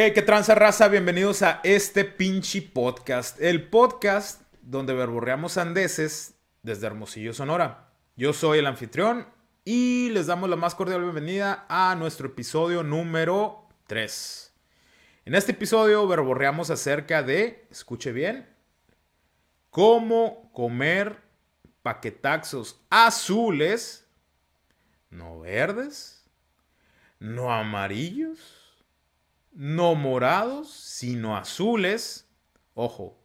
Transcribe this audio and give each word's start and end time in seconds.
Eh, 0.00 0.12
¿Qué 0.12 0.22
tranza 0.22 0.54
raza? 0.54 0.86
Bienvenidos 0.86 1.42
a 1.42 1.58
este 1.64 2.04
pinche 2.04 2.62
podcast. 2.62 3.42
El 3.42 3.68
podcast 3.68 4.42
donde 4.62 4.94
verborreamos 4.94 5.58
andeses 5.58 6.36
desde 6.62 6.86
Hermosillo, 6.86 7.34
Sonora. 7.34 7.88
Yo 8.14 8.32
soy 8.32 8.60
el 8.60 8.66
anfitrión 8.66 9.26
y 9.64 10.10
les 10.10 10.28
damos 10.28 10.48
la 10.48 10.54
más 10.54 10.76
cordial 10.76 11.02
bienvenida 11.02 11.66
a 11.68 11.96
nuestro 11.96 12.28
episodio 12.28 12.84
número 12.84 13.66
3. 13.88 14.54
En 15.24 15.34
este 15.34 15.50
episodio 15.50 16.06
verborreamos 16.06 16.70
acerca 16.70 17.24
de, 17.24 17.66
escuche 17.68 18.12
bien, 18.12 18.48
cómo 19.70 20.48
comer 20.52 21.16
paquetaxos 21.82 22.80
azules, 22.88 24.06
no 25.10 25.40
verdes, 25.40 26.24
no 27.18 27.52
amarillos 27.52 28.57
no 29.58 29.96
morados, 29.96 30.70
sino 30.70 31.36
azules, 31.36 32.28
ojo, 32.74 33.18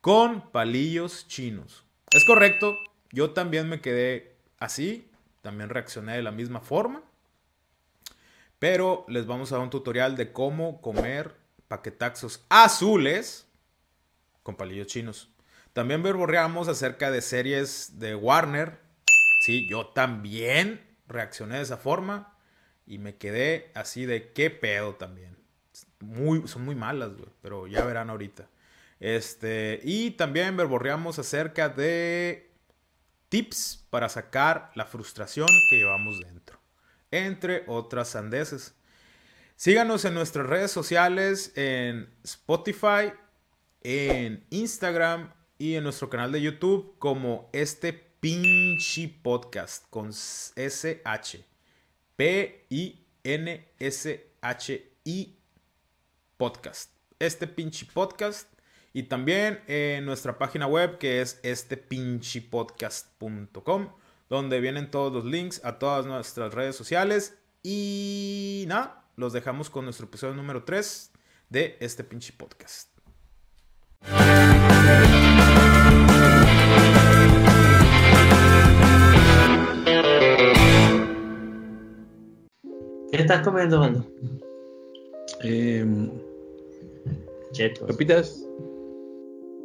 con 0.00 0.50
palillos 0.50 1.28
chinos. 1.28 1.84
Es 2.10 2.24
correcto, 2.24 2.74
yo 3.12 3.30
también 3.30 3.68
me 3.68 3.80
quedé 3.80 4.36
así, 4.58 5.08
también 5.42 5.70
reaccioné 5.70 6.16
de 6.16 6.22
la 6.22 6.32
misma 6.32 6.60
forma, 6.60 7.04
pero 8.58 9.04
les 9.06 9.26
vamos 9.26 9.52
a 9.52 9.54
dar 9.54 9.62
un 9.62 9.70
tutorial 9.70 10.16
de 10.16 10.32
cómo 10.32 10.80
comer 10.80 11.36
paquetaxos 11.68 12.44
azules 12.48 13.46
con 14.42 14.56
palillos 14.56 14.88
chinos. 14.88 15.30
También 15.72 16.02
verborreamos 16.02 16.66
acerca 16.66 17.12
de 17.12 17.20
series 17.20 18.00
de 18.00 18.16
Warner. 18.16 18.80
Sí, 19.46 19.68
yo 19.70 19.86
también 19.86 20.84
reaccioné 21.06 21.58
de 21.58 21.62
esa 21.62 21.76
forma 21.76 22.36
y 22.86 22.98
me 22.98 23.18
quedé 23.18 23.70
así 23.76 24.04
de 24.04 24.32
qué 24.32 24.50
pedo 24.50 24.96
también 24.96 25.33
muy, 26.06 26.46
son 26.48 26.64
muy 26.64 26.74
malas, 26.74 27.10
pero 27.42 27.66
ya 27.66 27.84
verán 27.84 28.10
ahorita. 28.10 28.48
Este, 29.00 29.80
y 29.82 30.12
también 30.12 30.56
verborreamos 30.56 31.18
acerca 31.18 31.68
de 31.68 32.50
tips 33.28 33.84
para 33.90 34.08
sacar 34.08 34.70
la 34.74 34.86
frustración 34.86 35.48
que 35.68 35.76
llevamos 35.76 36.20
dentro, 36.20 36.58
entre 37.10 37.64
otras 37.66 38.08
sandeces. 38.08 38.74
Síganos 39.56 40.04
en 40.04 40.14
nuestras 40.14 40.46
redes 40.46 40.70
sociales, 40.70 41.52
en 41.54 42.08
Spotify, 42.22 43.12
en 43.82 44.44
Instagram 44.50 45.32
y 45.58 45.74
en 45.74 45.84
nuestro 45.84 46.08
canal 46.10 46.32
de 46.32 46.40
YouTube 46.40 46.96
como 46.98 47.50
este 47.52 47.92
pinche 47.92 49.08
podcast 49.22 49.84
con 49.90 50.10
SH. 50.12 51.44
P-I-N-S-H-I 52.16 53.04
podcast. 56.44 56.92
Este 57.18 57.46
pinche 57.46 57.86
podcast. 57.90 58.52
Y 58.92 59.04
también 59.04 59.62
en 59.66 60.04
nuestra 60.04 60.36
página 60.36 60.66
web 60.66 60.98
que 60.98 61.22
es 61.22 61.40
estepinchipodcast.com, 61.42 63.88
donde 64.28 64.60
vienen 64.60 64.90
todos 64.90 65.10
los 65.10 65.24
links 65.24 65.64
a 65.64 65.78
todas 65.78 66.04
nuestras 66.04 66.52
redes 66.52 66.76
sociales. 66.76 67.38
Y 67.62 68.66
nada, 68.68 69.06
los 69.16 69.32
dejamos 69.32 69.70
con 69.70 69.86
nuestro 69.86 70.04
episodio 70.04 70.34
número 70.34 70.64
3 70.64 71.12
de 71.48 71.78
este 71.80 72.04
pinche 72.04 72.34
podcast. 72.34 72.90
¿Qué 83.10 83.22
estás 83.22 83.40
comiendo, 83.40 83.80
mano? 83.80 84.06
Eh, 85.42 85.84
Chetos. 87.54 87.88
Papitas. 87.88 88.46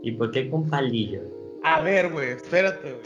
¿Y 0.04 0.12
por 0.14 0.32
qué 0.32 0.50
con 0.50 0.70
palillo? 0.70 1.22
A 1.64 1.82
ver, 1.82 2.12
güey, 2.12 2.30
espérate, 2.32 2.94
güey. 2.94 3.02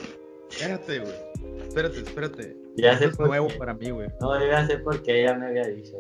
Espérate, 0.52 1.00
güey. 1.00 1.58
Espérate, 1.68 2.00
espérate. 2.00 2.58
Ya 2.76 2.98
sé 2.98 3.06
es 3.06 3.18
por 3.18 3.28
nuevo 3.28 3.48
qué. 3.48 3.56
para 3.56 3.74
mí, 3.74 3.90
güey. 3.90 4.08
No, 4.20 4.40
yo 4.40 4.46
ya 4.48 4.68
sé 4.68 4.78
por 4.80 5.02
qué 5.02 5.22
ella 5.22 5.34
me 5.36 5.48
había 5.48 5.68
dicho. 5.68 5.96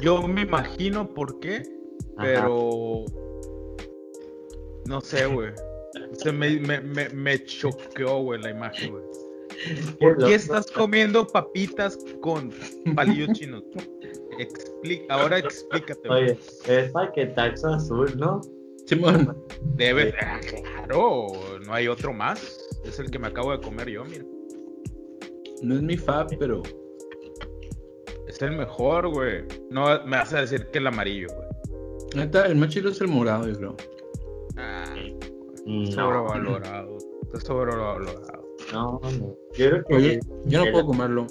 Yo 0.00 0.26
me 0.26 0.42
imagino 0.42 1.12
por 1.12 1.38
qué, 1.40 1.62
Ajá. 2.16 2.26
pero 2.26 3.04
no 4.86 5.00
sé, 5.00 5.26
güey. 5.26 5.50
Se 6.12 6.32
me, 6.32 6.58
me, 6.60 6.80
me, 6.80 7.08
me 7.10 7.44
choqueó, 7.44 8.22
güey, 8.22 8.40
la 8.40 8.50
imagen, 8.50 8.92
güey. 8.92 9.04
¿Por 9.98 10.16
qué 10.18 10.34
estás 10.36 10.70
comiendo 10.70 11.26
papitas 11.26 11.98
con 12.20 12.52
palillos 12.94 13.32
chinos? 13.32 13.64
Explica, 14.38 15.14
ahora 15.14 15.38
explícate. 15.38 16.08
Oye, 16.08 16.38
es 16.66 16.90
paquetaxo 16.92 17.68
azul, 17.68 18.16
¿no? 18.16 18.40
Simón. 18.86 19.36
Debe, 19.74 20.12
claro, 20.12 21.26
no 21.66 21.74
hay 21.74 21.88
otro 21.88 22.12
más. 22.12 22.58
Es 22.84 22.98
el 22.98 23.10
que 23.10 23.18
me 23.18 23.28
acabo 23.28 23.52
de 23.52 23.60
comer 23.60 23.88
yo, 23.90 24.04
mira. 24.04 24.24
No 25.62 25.74
es 25.74 25.82
mi 25.82 25.96
fab, 25.96 26.28
pero. 26.38 26.62
Es 28.26 28.40
el 28.42 28.52
mejor, 28.52 29.08
güey. 29.12 29.44
No 29.70 29.86
me 30.04 30.16
vas 30.16 30.32
a 30.32 30.40
decir 30.40 30.66
que 30.66 30.78
el 30.78 30.86
amarillo, 30.86 31.28
güey. 31.34 31.48
Neta, 32.14 32.46
el 32.46 32.56
más 32.56 32.70
chido 32.70 32.90
es 32.90 33.00
el 33.00 33.08
morado, 33.08 33.46
yo 33.48 33.54
creo. 33.56 33.76
Ah, 34.56 34.94
No, 35.66 35.86
sobrevalorado. 35.92 36.96
Está 37.24 37.40
sobrevalorado. 37.40 38.46
no, 38.72 39.00
no. 39.02 39.36
Yo 39.54 39.70
creo 39.70 39.84
que 39.84 39.94
Oye, 39.94 40.20
yo 40.46 40.64
no 40.64 40.72
puedo 40.72 40.86
comerlo. 40.86 41.26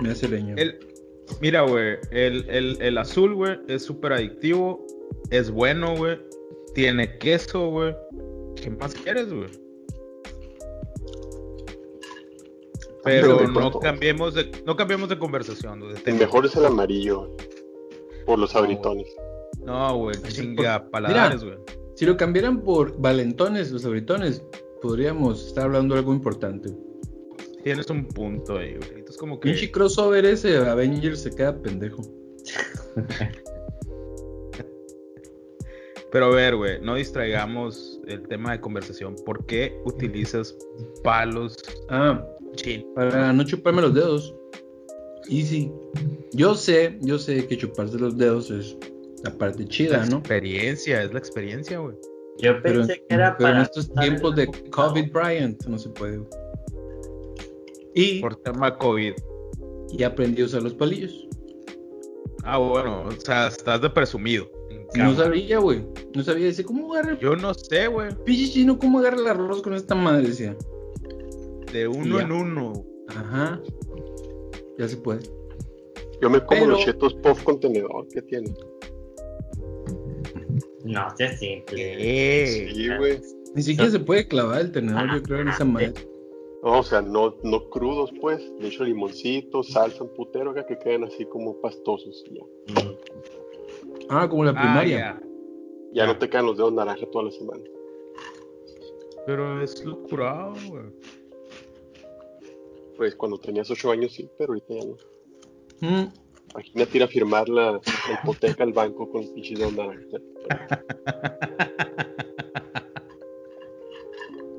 Me 0.00 0.10
hace 0.10 0.28
leño. 0.28 0.54
El, 0.58 0.78
mira, 1.40 1.62
güey, 1.62 1.96
el, 2.10 2.48
el, 2.48 2.78
el 2.80 2.98
azul, 2.98 3.34
güey, 3.34 3.58
es 3.68 3.82
súper 3.84 4.12
adictivo. 4.12 4.84
Es 5.30 5.50
bueno, 5.50 5.96
güey. 5.96 6.18
Tiene 6.74 7.18
queso, 7.18 7.68
güey. 7.70 7.94
¿Qué 8.56 8.70
más 8.70 8.94
quieres, 8.94 9.32
güey? 9.32 9.48
Pero 13.02 13.46
no 13.48 13.70
todos. 13.70 13.82
cambiemos 13.82 14.34
de, 14.34 14.50
no 14.64 14.76
cambiemos 14.76 15.08
de 15.08 15.18
conversación. 15.18 15.80
güey, 15.80 15.92
de 15.92 15.98
El 15.98 16.02
tema. 16.04 16.18
mejor 16.20 16.46
es 16.46 16.56
el 16.56 16.64
amarillo. 16.64 17.34
Por 18.24 18.38
los 18.38 18.54
abritones. 18.56 19.06
No, 19.64 19.96
güey, 19.98 20.16
Así 20.24 20.40
chinga 20.42 20.80
por- 20.82 20.90
paladares, 20.90 21.44
güey. 21.44 21.56
Si 21.94 22.06
lo 22.06 22.16
cambiaran 22.16 22.62
por 22.62 22.98
valentones, 22.98 23.70
los 23.70 23.84
abritones, 23.84 24.42
podríamos 24.82 25.46
estar 25.46 25.64
hablando 25.64 25.94
de 25.94 26.00
algo 26.00 26.12
importante. 26.14 26.70
Tienes 27.64 27.88
un 27.90 28.06
punto 28.06 28.58
ahí, 28.58 28.76
güey. 28.76 29.04
Es 29.08 29.16
como 29.16 29.40
que. 29.40 29.48
Pinche 29.50 29.70
crossover 29.72 30.24
ese 30.26 30.56
Avengers 30.58 31.20
se 31.22 31.30
queda 31.34 31.60
pendejo. 31.60 32.02
Pero 36.12 36.26
a 36.26 36.30
ver, 36.30 36.54
güey, 36.54 36.80
no 36.80 36.94
distraigamos 36.94 38.00
el 38.06 38.22
tema 38.28 38.52
de 38.52 38.60
conversación. 38.60 39.16
¿Por 39.26 39.44
qué 39.46 39.76
utilizas 39.84 40.56
palos 41.02 41.56
Ah, 41.88 42.24
chinos? 42.54 42.86
para 42.94 43.32
no 43.32 43.42
chuparme 43.44 43.82
los 43.82 43.94
dedos. 43.94 44.32
Easy. 45.28 45.72
Yo 46.32 46.54
sé, 46.54 46.98
yo 47.00 47.18
sé 47.18 47.46
que 47.48 47.56
chuparse 47.56 47.98
los 47.98 48.16
dedos 48.16 48.50
es 48.52 48.76
la 49.24 49.32
parte 49.32 49.66
chida, 49.66 50.04
¿no? 50.06 50.18
Experiencia, 50.18 51.02
es 51.02 51.12
la 51.12 51.18
experiencia, 51.18 51.78
güey. 51.78 51.96
Yo 52.38 52.60
Pero, 52.62 52.80
pensé 52.80 53.02
que 53.08 53.14
era 53.14 53.36
pero 53.36 53.48
para. 53.48 53.56
en 53.58 53.62
estos 53.62 53.92
tiempos 53.94 54.36
la 54.36 54.42
de. 54.44 54.70
COVID 54.70 55.10
Bryant 55.12 55.64
no 55.66 55.78
se 55.78 55.88
puede. 55.90 56.20
Y, 57.94 58.20
Por 58.20 58.36
tema 58.36 58.76
COVID. 58.76 59.12
y 59.90 60.02
aprendí 60.02 60.42
a 60.42 60.46
usar 60.46 60.62
los 60.62 60.74
palillos. 60.74 61.28
Ah, 62.42 62.58
bueno, 62.58 63.04
o 63.04 63.12
sea, 63.12 63.46
estás 63.48 63.80
de 63.80 63.88
presumido. 63.90 64.50
No 64.96 65.14
sabía, 65.14 65.58
güey. 65.58 65.84
No 66.14 66.22
sabía. 66.22 66.46
Dice, 66.46 66.64
¿cómo 66.64 66.92
agarra? 66.94 67.18
Yo 67.18 67.34
no 67.36 67.54
sé, 67.54 67.86
güey. 67.88 68.10
Pinche 68.24 68.52
chino, 68.52 68.78
¿cómo 68.78 68.98
agarra 68.98 69.16
el 69.18 69.26
arroz 69.26 69.62
con 69.62 69.74
esta 69.74 69.94
madre? 69.94 70.28
Decía. 70.28 70.56
De 71.72 71.88
uno 71.88 72.20
en 72.20 72.30
uno. 72.32 72.72
Ajá. 73.08 73.60
Ya 74.78 74.88
se 74.88 74.96
puede. 74.96 75.20
Yo 76.20 76.30
me 76.30 76.38
como 76.40 76.60
Pero- 76.60 76.66
los 76.72 76.84
chetos 76.84 77.14
puff 77.14 77.42
contenedor 77.42 78.06
que 78.08 78.22
tiene. 78.22 78.54
No, 80.84 81.06
es 81.18 81.38
simple. 81.38 82.46
Sí, 82.46 82.88
güey. 82.98 83.20
Ni 83.54 83.62
siquiera 83.62 83.90
se 83.90 84.00
puede 84.00 84.26
clavar 84.28 84.60
el 84.60 84.72
tenedor, 84.72 85.14
yo 85.14 85.22
creo, 85.22 85.40
en 85.40 85.48
esa 85.48 85.64
madre. 85.64 85.92
O 86.66 86.82
sea, 86.82 87.02
no, 87.02 87.34
no 87.42 87.68
crudos, 87.68 88.10
pues. 88.22 88.42
Le 88.58 88.68
echo 88.68 88.84
limoncito, 88.84 89.62
salsa, 89.62 90.02
un 90.02 90.14
putero 90.14 90.50
acá 90.52 90.64
que 90.66 90.78
quedan 90.78 91.04
así 91.04 91.26
como 91.26 91.60
pastosos. 91.60 92.24
y 92.26 92.34
Ya, 92.38 92.44
Mm. 92.82 92.96
Ah, 94.08 94.28
como 94.28 94.44
la 94.44 94.50
Ah, 94.52 94.60
primaria. 94.62 94.98
ya. 94.98 95.20
ya 95.92 96.06
no 96.06 96.18
te 96.18 96.28
quedan 96.28 96.46
los 96.46 96.56
dedos 96.56 96.72
naranja 96.72 97.04
toda 97.12 97.26
la 97.26 97.30
semana. 97.30 97.62
Pero 99.26 99.62
es 99.62 99.84
lo 99.84 100.02
curado, 100.02 100.54
güey. 100.68 100.84
Pues 102.96 103.14
cuando 103.16 103.38
tenías 103.38 103.70
8 103.70 103.90
años 103.90 104.12
sí, 104.12 104.28
pero 104.38 104.52
ahorita 104.52 104.74
ya 104.74 104.84
no. 104.84 104.96
Mm, 105.80 106.12
Imagínate 106.52 106.96
ir 106.98 107.02
a 107.02 107.08
firmar 107.08 107.48
la, 107.48 107.72
la 107.72 107.80
hipoteca 108.22 108.62
al 108.64 108.72
banco 108.72 109.10
con 109.10 109.22
pinches 109.34 109.58
dedos 109.58 109.74
naranja. 109.74 110.18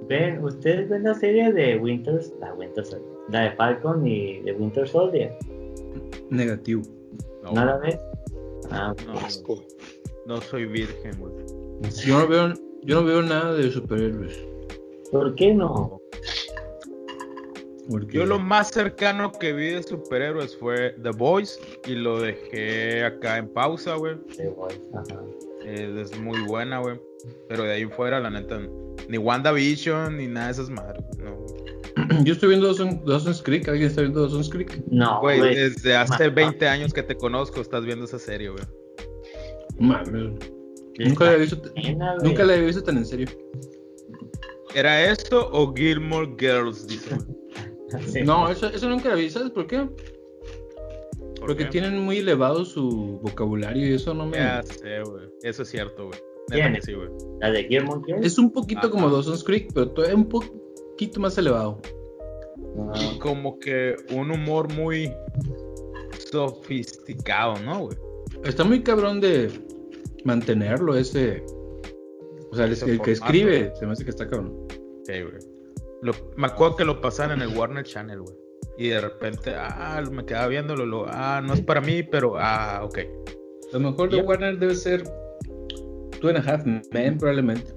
Ven, 0.07 0.43
ustedes 0.43 0.89
ven 0.89 1.03
la 1.03 1.13
serie 1.15 1.51
de 1.51 1.77
Winter, 1.77 2.19
la 2.39 2.53
Winter 2.53 2.85
Soldier, 2.85 3.11
la 3.29 3.41
de 3.41 3.51
Falcon 3.51 4.05
y 4.05 4.41
de 4.41 4.53
Winter 4.53 4.87
Soldier. 4.87 5.33
negativo. 6.29 6.81
No, 7.43 7.51
¿No 7.53 7.65
la 7.65 7.77
ves? 7.77 7.97
Ah, 8.71 8.93
No, 9.07 9.13
Asco. 9.19 9.63
no 10.25 10.41
soy 10.41 10.65
virgen, 10.65 11.11
güey. 11.19 11.33
Yo 12.05 12.19
no 12.19 12.27
veo, 12.27 12.53
yo 12.83 13.01
no 13.01 13.05
veo 13.05 13.21
nada 13.21 13.53
de 13.53 13.69
superhéroes. 13.71 14.37
¿por 15.11 15.33
qué 15.35 15.53
no? 15.53 16.01
Porque 17.89 18.17
Yo 18.17 18.25
lo 18.25 18.39
más 18.39 18.69
cercano 18.71 19.31
que 19.31 19.53
vi 19.53 19.69
de 19.69 19.83
superhéroes 19.83 20.57
fue 20.57 20.95
The 21.03 21.11
Boys 21.11 21.59
y 21.85 21.93
lo 21.95 22.19
dejé 22.19 23.03
acá 23.05 23.37
en 23.37 23.47
pausa, 23.49 23.95
güey. 23.95 24.15
The 24.35 24.49
Voice, 24.49 24.81
ajá. 24.93 25.21
Eh, 25.63 25.95
es 26.01 26.17
muy 26.19 26.41
buena, 26.41 26.79
güey. 26.79 26.99
Pero 27.47 27.63
de 27.63 27.73
ahí 27.73 27.85
fuera, 27.85 28.19
la 28.19 28.31
neta, 28.31 28.59
ni 29.09 29.17
WandaVision 29.17 30.17
ni 30.17 30.27
nada 30.27 30.47
de 30.47 30.51
esas 30.53 30.69
madres. 30.69 31.03
No, 31.19 31.45
Yo 32.23 32.33
estoy 32.33 32.49
viendo 32.49 32.67
Dawson- 32.73 33.03
Dawson's 33.05 33.41
Creek. 33.41 33.67
¿Alguien 33.69 33.89
está 33.89 34.01
viendo 34.01 34.21
Dawson's 34.21 34.49
Creek? 34.49 34.81
No, 34.89 35.19
güey, 35.21 35.39
güey. 35.39 35.55
desde 35.55 35.95
hace 35.95 36.29
Ma- 36.29 36.35
20 36.35 36.67
años 36.67 36.93
que 36.93 37.03
te 37.03 37.15
conozco 37.15 37.61
estás 37.61 37.85
viendo 37.85 38.05
esa 38.05 38.19
serie, 38.19 38.49
güey. 38.49 38.63
Mames. 39.79 40.33
Nunca 40.97 41.25
la 41.25 41.31
había 41.31 41.41
visto, 41.43 41.61
güey. 41.71 41.95
nunca 42.23 42.43
la 42.45 42.53
había 42.53 42.65
visto 42.65 42.83
tan 42.83 42.97
en 42.97 43.05
serio. 43.05 43.27
¿Era 44.73 45.09
esto 45.09 45.49
o 45.51 45.73
Gilmore 45.73 46.35
Girls? 46.39 46.87
Dice. 46.87 47.15
Sí. 48.07 48.23
No, 48.23 48.49
eso, 48.49 48.67
eso 48.67 48.89
nunca 48.89 49.09
la 49.09 49.15
vi. 49.15 49.29
¿Sabes 49.29 49.51
por 49.51 49.67
qué? 49.67 49.77
¿Por 49.77 51.39
Porque 51.39 51.63
qué? 51.65 51.69
tienen 51.69 51.97
muy 51.99 52.17
elevado 52.17 52.65
su 52.65 53.19
vocabulario 53.21 53.87
y 53.87 53.93
eso 53.93 54.13
no 54.13 54.25
me... 54.25 54.37
Ya 54.37 54.63
sé, 54.63 55.01
güey. 55.03 55.29
Eso 55.43 55.61
es 55.61 55.69
cierto, 55.69 56.07
güey. 56.07 56.19
Neta 56.49 56.63
¿Quién? 56.63 56.73
que 56.73 56.81
sí, 56.81 56.93
güey. 56.93 57.09
La 57.39 57.51
de 57.51 57.63
Guillermo. 57.63 58.03
Es 58.21 58.37
un 58.37 58.51
poquito 58.51 58.81
Ajá. 58.81 58.89
como 58.91 59.09
Dawson's 59.09 59.43
Creek, 59.43 59.71
pero 59.73 59.91
todavía 59.91 60.15
un 60.15 60.29
poquito 60.29 61.19
más 61.19 61.37
elevado. 61.37 61.79
No. 62.75 62.91
Y 62.95 63.19
como 63.19 63.57
que 63.59 63.95
un 64.11 64.31
humor 64.31 64.71
muy 64.73 65.11
sofisticado, 66.31 67.57
¿no, 67.59 67.85
güey? 67.85 67.97
Está 68.43 68.63
muy 68.63 68.83
cabrón 68.83 69.21
de 69.21 69.49
mantenerlo 70.23 70.95
ese... 70.95 71.43
O 72.51 72.55
sea, 72.55 72.65
el, 72.65 73.01
que 73.01 73.11
escribe, 73.11 73.73
se 73.75 73.85
me 73.85 73.93
hace 73.93 74.03
que 74.05 74.11
está 74.11 74.29
cabrón. 74.29 74.67
Sí, 75.03 75.13
güey. 75.21 75.33
Lo- 76.01 76.13
me 76.37 76.47
acuerdo 76.47 76.77
que 76.77 76.85
lo 76.85 77.01
pasaban 77.01 77.41
en 77.41 77.49
el 77.49 77.57
Warner 77.57 77.83
Channel, 77.83 78.21
güey. 78.21 78.35
Y 78.77 78.89
de 78.89 79.01
repente, 79.01 79.53
ah, 79.55 80.01
me 80.09 80.25
quedaba 80.25 80.47
viéndolo, 80.47 80.85
lo, 80.85 81.05
ah, 81.07 81.41
no 81.45 81.53
es 81.53 81.61
para 81.61 81.81
mí, 81.81 82.03
pero, 82.03 82.35
ah, 82.37 82.81
ok. 82.83 82.99
Lo 83.73 83.79
mejor 83.79 84.09
de. 84.09 84.21
Warner 84.21 84.57
debe 84.57 84.75
ser 84.75 85.03
Two 86.19 86.29
and 86.29 86.37
a 86.37 86.41
Half 86.41 86.65
Men, 86.65 87.17
probablemente. 87.17 87.73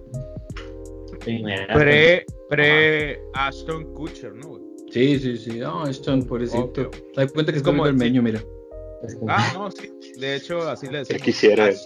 Pre, 1.75 2.25
pre 2.49 3.21
Ashton 3.35 3.93
Kutcher, 3.95 4.35
¿no, 4.35 4.49
güey? 4.49 4.63
Sí, 4.91 5.19
sí, 5.19 5.37
sí. 5.37 5.59
No, 5.59 5.87
Stone, 5.89 6.25
pobrecito. 6.25 6.63
Ok. 6.65 6.97
Te 7.15 7.21
das 7.21 7.33
cuenta 7.33 7.53
que 7.53 7.59
es 7.59 7.65
Como 7.65 7.87
el 7.87 7.95
meño, 7.95 8.23
mira. 8.23 8.43
Ah, 9.29 9.53
no, 9.55 9.71
sí. 9.71 9.93
De 10.19 10.37
hecho, 10.37 10.63
así 10.69 10.89
le 10.89 10.99
decimos. 10.99 11.23
quisiera. 11.25 11.67
Ash, 11.67 11.83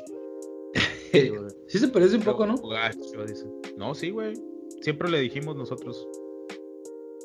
sí, 1.13 1.79
se 1.79 1.89
parece 1.89 2.17
un 2.17 2.23
poco, 2.23 2.47
¿no? 2.47 2.55
O 2.55 2.69
Gacho, 2.69 3.27
dice. 3.27 3.47
No, 3.77 3.95
sí, 3.95 4.11
güey. 4.11 4.35
Siempre 4.81 5.11
le 5.11 5.21
dijimos 5.21 5.57
nosotros. 5.57 6.07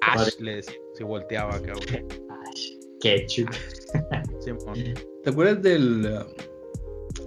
Ash 0.02 0.40
le 0.40 0.58
decíamos 0.58 0.82
si 0.96 1.04
volteaba 1.04 1.56
acá, 1.56 1.74
güey. 1.74 2.06
Ay, 2.30 2.80
Ketchup. 3.00 3.50
Simón. 4.40 4.94
¿Te 5.24 5.30
acuerdas 5.30 5.62
del. 5.62 6.06
uh, 6.06 6.57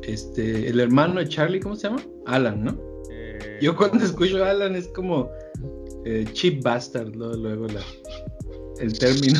este. 0.06 0.68
El 0.68 0.80
hermano 0.80 1.20
de 1.20 1.28
Charlie, 1.28 1.60
¿cómo 1.60 1.76
se 1.76 1.88
llama? 1.88 2.02
Alan, 2.26 2.64
¿no? 2.64 2.78
Eh, 3.10 3.58
Yo 3.60 3.76
cuando 3.76 4.04
escucho 4.04 4.44
a 4.44 4.50
Alan 4.50 4.74
es 4.74 4.88
como. 4.88 5.30
eh, 6.04 6.24
cheap 6.32 6.62
bastard, 6.62 7.14
¿no? 7.14 7.32
luego 7.34 7.66
la, 7.66 7.82
el 8.80 8.98
término. 8.98 9.38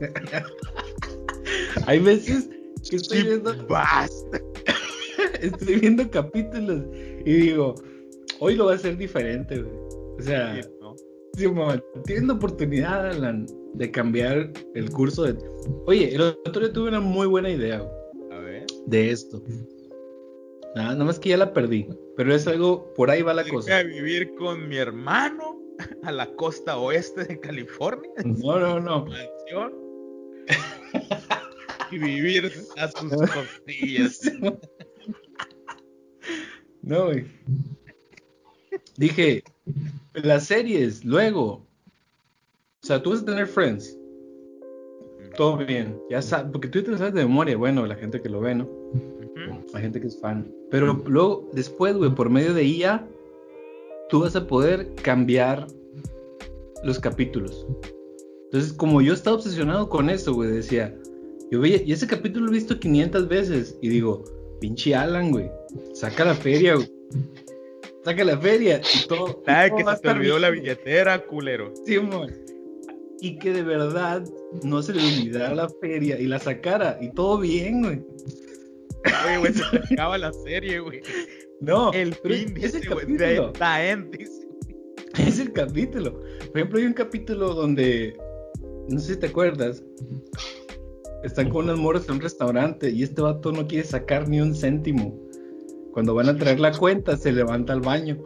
Hay 1.86 1.98
veces 1.98 2.48
que 2.88 2.96
estoy 2.96 3.22
viendo. 3.22 3.54
Basta. 3.66 4.40
estoy 5.40 5.80
viendo 5.80 6.08
capítulos 6.10 6.82
y 7.24 7.32
digo, 7.32 7.74
hoy 8.40 8.54
lo 8.56 8.66
va 8.66 8.72
a 8.72 8.74
hacer 8.76 8.96
diferente, 8.96 9.60
güey. 9.62 9.74
O 10.18 10.22
sea. 10.22 10.60
Simón, 11.34 11.82
tienes 12.04 12.24
la 12.24 12.34
oportunidad, 12.34 13.06
Alan, 13.08 13.46
de 13.72 13.90
cambiar 13.90 14.52
el 14.74 14.90
curso 14.90 15.22
de. 15.22 15.34
Oye, 15.86 16.14
el 16.14 16.20
otro 16.20 16.60
día 16.60 16.72
tuve 16.72 16.88
una 16.88 17.00
muy 17.00 17.26
buena 17.26 17.48
idea 17.48 17.78
güey. 17.78 18.01
De 18.86 19.10
esto. 19.10 19.42
Nada, 20.74 20.92
nada 20.92 21.04
más 21.04 21.18
que 21.18 21.30
ya 21.30 21.36
la 21.36 21.52
perdí. 21.52 21.88
Pero 22.16 22.34
es 22.34 22.46
algo, 22.46 22.92
por 22.94 23.10
ahí 23.10 23.22
va 23.22 23.34
la 23.34 23.44
cosa. 23.44 23.78
a 23.78 23.82
vivir 23.82 24.34
con 24.34 24.68
mi 24.68 24.76
hermano 24.76 25.60
a 26.02 26.12
la 26.12 26.26
costa 26.36 26.78
oeste 26.78 27.24
de 27.24 27.40
California. 27.40 28.10
No, 28.24 28.58
no, 28.58 28.80
no. 28.80 29.06
mansión 29.06 29.72
y 31.90 31.98
vivir 31.98 32.52
a 32.76 32.88
sus 32.88 33.12
costillas. 33.12 34.20
No, 36.82 37.06
güey. 37.06 37.26
Dije, 38.96 39.44
las 40.14 40.46
series, 40.46 41.04
luego. 41.04 41.66
O 42.82 42.86
sea, 42.86 43.02
tú 43.02 43.10
vas 43.10 43.22
a 43.22 43.24
tener 43.24 43.46
Friends. 43.46 43.96
Todo 45.36 45.56
bien, 45.56 45.98
ya 46.10 46.20
sabes, 46.20 46.50
porque 46.52 46.68
tú 46.68 46.82
te 46.82 46.90
lo 46.90 46.98
sabes 46.98 47.14
de 47.14 47.22
memoria, 47.22 47.56
bueno, 47.56 47.86
la 47.86 47.94
gente 47.94 48.20
que 48.20 48.28
lo 48.28 48.40
ve, 48.40 48.54
¿no? 48.54 48.68
La 49.72 49.80
gente 49.80 50.00
que 50.00 50.06
es 50.06 50.20
fan. 50.20 50.52
Pero 50.70 51.02
luego, 51.06 51.48
después, 51.52 51.96
güey, 51.96 52.14
por 52.14 52.30
medio 52.30 52.54
de 52.54 52.64
IA, 52.64 53.06
tú 54.08 54.20
vas 54.20 54.36
a 54.36 54.46
poder 54.46 54.94
cambiar 54.96 55.66
los 56.84 56.98
capítulos. 57.00 57.66
Entonces, 58.44 58.72
como 58.72 59.00
yo 59.00 59.14
estaba 59.14 59.36
obsesionado 59.36 59.88
con 59.88 60.10
eso, 60.10 60.34
güey, 60.34 60.50
decía, 60.50 60.94
yo 61.50 61.60
veía, 61.60 61.82
y 61.82 61.92
ese 61.92 62.06
capítulo 62.06 62.46
lo 62.46 62.52
he 62.52 62.56
visto 62.56 62.78
500 62.78 63.28
veces, 63.28 63.78
y 63.80 63.88
digo, 63.88 64.24
pinche 64.60 64.94
Alan, 64.94 65.30
güey, 65.30 65.50
saca 65.94 66.24
la 66.24 66.34
feria, 66.34 66.74
güey. 66.74 66.92
Saca 68.04 68.24
la 68.24 68.36
feria 68.36 68.80
y 68.80 69.06
todo. 69.06 69.42
Nada 69.46 69.70
que 69.74 69.84
se 69.84 69.96
te 70.02 70.08
olvidó 70.08 70.38
la 70.38 70.50
billetera, 70.50 71.24
culero. 71.24 71.72
Sí, 71.86 71.96
amor. 71.96 72.32
Y 73.24 73.38
que 73.38 73.52
de 73.52 73.62
verdad 73.62 74.24
no 74.64 74.82
se 74.82 74.92
le 74.92 75.00
olvidara 75.00 75.54
la 75.54 75.68
feria 75.80 76.18
y 76.18 76.26
la 76.26 76.40
sacara 76.40 76.98
y 77.00 77.08
todo 77.12 77.38
bien, 77.38 77.80
güey. 77.82 78.02
Oye, 79.24 79.38
güey, 79.38 79.52
se 79.54 79.62
acaba 79.94 80.18
la 80.18 80.32
serie, 80.32 80.80
güey. 80.80 81.02
No, 81.60 81.92
El 81.92 82.14
fin, 82.14 82.54
es 82.60 82.74
el 82.74 82.88
güey. 82.88 83.06
capítulo. 83.06 83.52
Dice. 84.10 84.48
Es 85.18 85.38
el 85.38 85.52
capítulo. 85.52 86.18
Por 86.50 86.56
ejemplo, 86.58 86.78
hay 86.80 86.86
un 86.86 86.94
capítulo 86.94 87.54
donde, 87.54 88.16
no 88.88 88.98
sé 88.98 89.14
si 89.14 89.20
te 89.20 89.28
acuerdas, 89.28 89.84
están 91.22 91.48
con 91.50 91.66
unas 91.66 91.78
morras 91.78 92.06
en 92.08 92.16
un 92.16 92.20
restaurante 92.22 92.90
y 92.90 93.04
este 93.04 93.22
vato 93.22 93.52
no 93.52 93.68
quiere 93.68 93.84
sacar 93.86 94.28
ni 94.28 94.40
un 94.40 94.52
céntimo. 94.52 95.16
Cuando 95.92 96.12
van 96.14 96.28
a 96.28 96.36
traer 96.36 96.58
la 96.58 96.72
cuenta, 96.72 97.16
se 97.16 97.30
levanta 97.30 97.72
al 97.72 97.82
baño. 97.82 98.18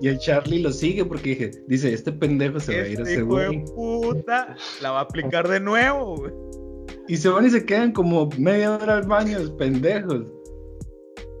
Y 0.00 0.08
el 0.08 0.18
Charlie 0.18 0.60
lo 0.62 0.72
sigue 0.72 1.04
porque 1.04 1.30
dije, 1.30 1.50
dice, 1.66 1.92
este 1.92 2.10
pendejo 2.10 2.58
se 2.58 2.76
va 2.76 2.84
a 2.84 2.88
ir 2.88 3.00
a 3.00 3.02
ese 3.02 3.22
güey. 3.22 3.64
puta 3.66 4.56
la 4.80 4.92
va 4.92 5.00
a 5.00 5.02
aplicar 5.02 5.46
de 5.46 5.60
nuevo, 5.60 6.16
güey. 6.16 6.32
Y 7.08 7.16
se 7.16 7.28
van 7.28 7.44
y 7.46 7.50
se 7.50 7.64
quedan 7.66 7.92
como 7.92 8.28
media 8.38 8.76
hora 8.76 8.98
al 8.98 9.06
baño, 9.06 9.38
los 9.38 9.50
pendejos. 9.52 10.24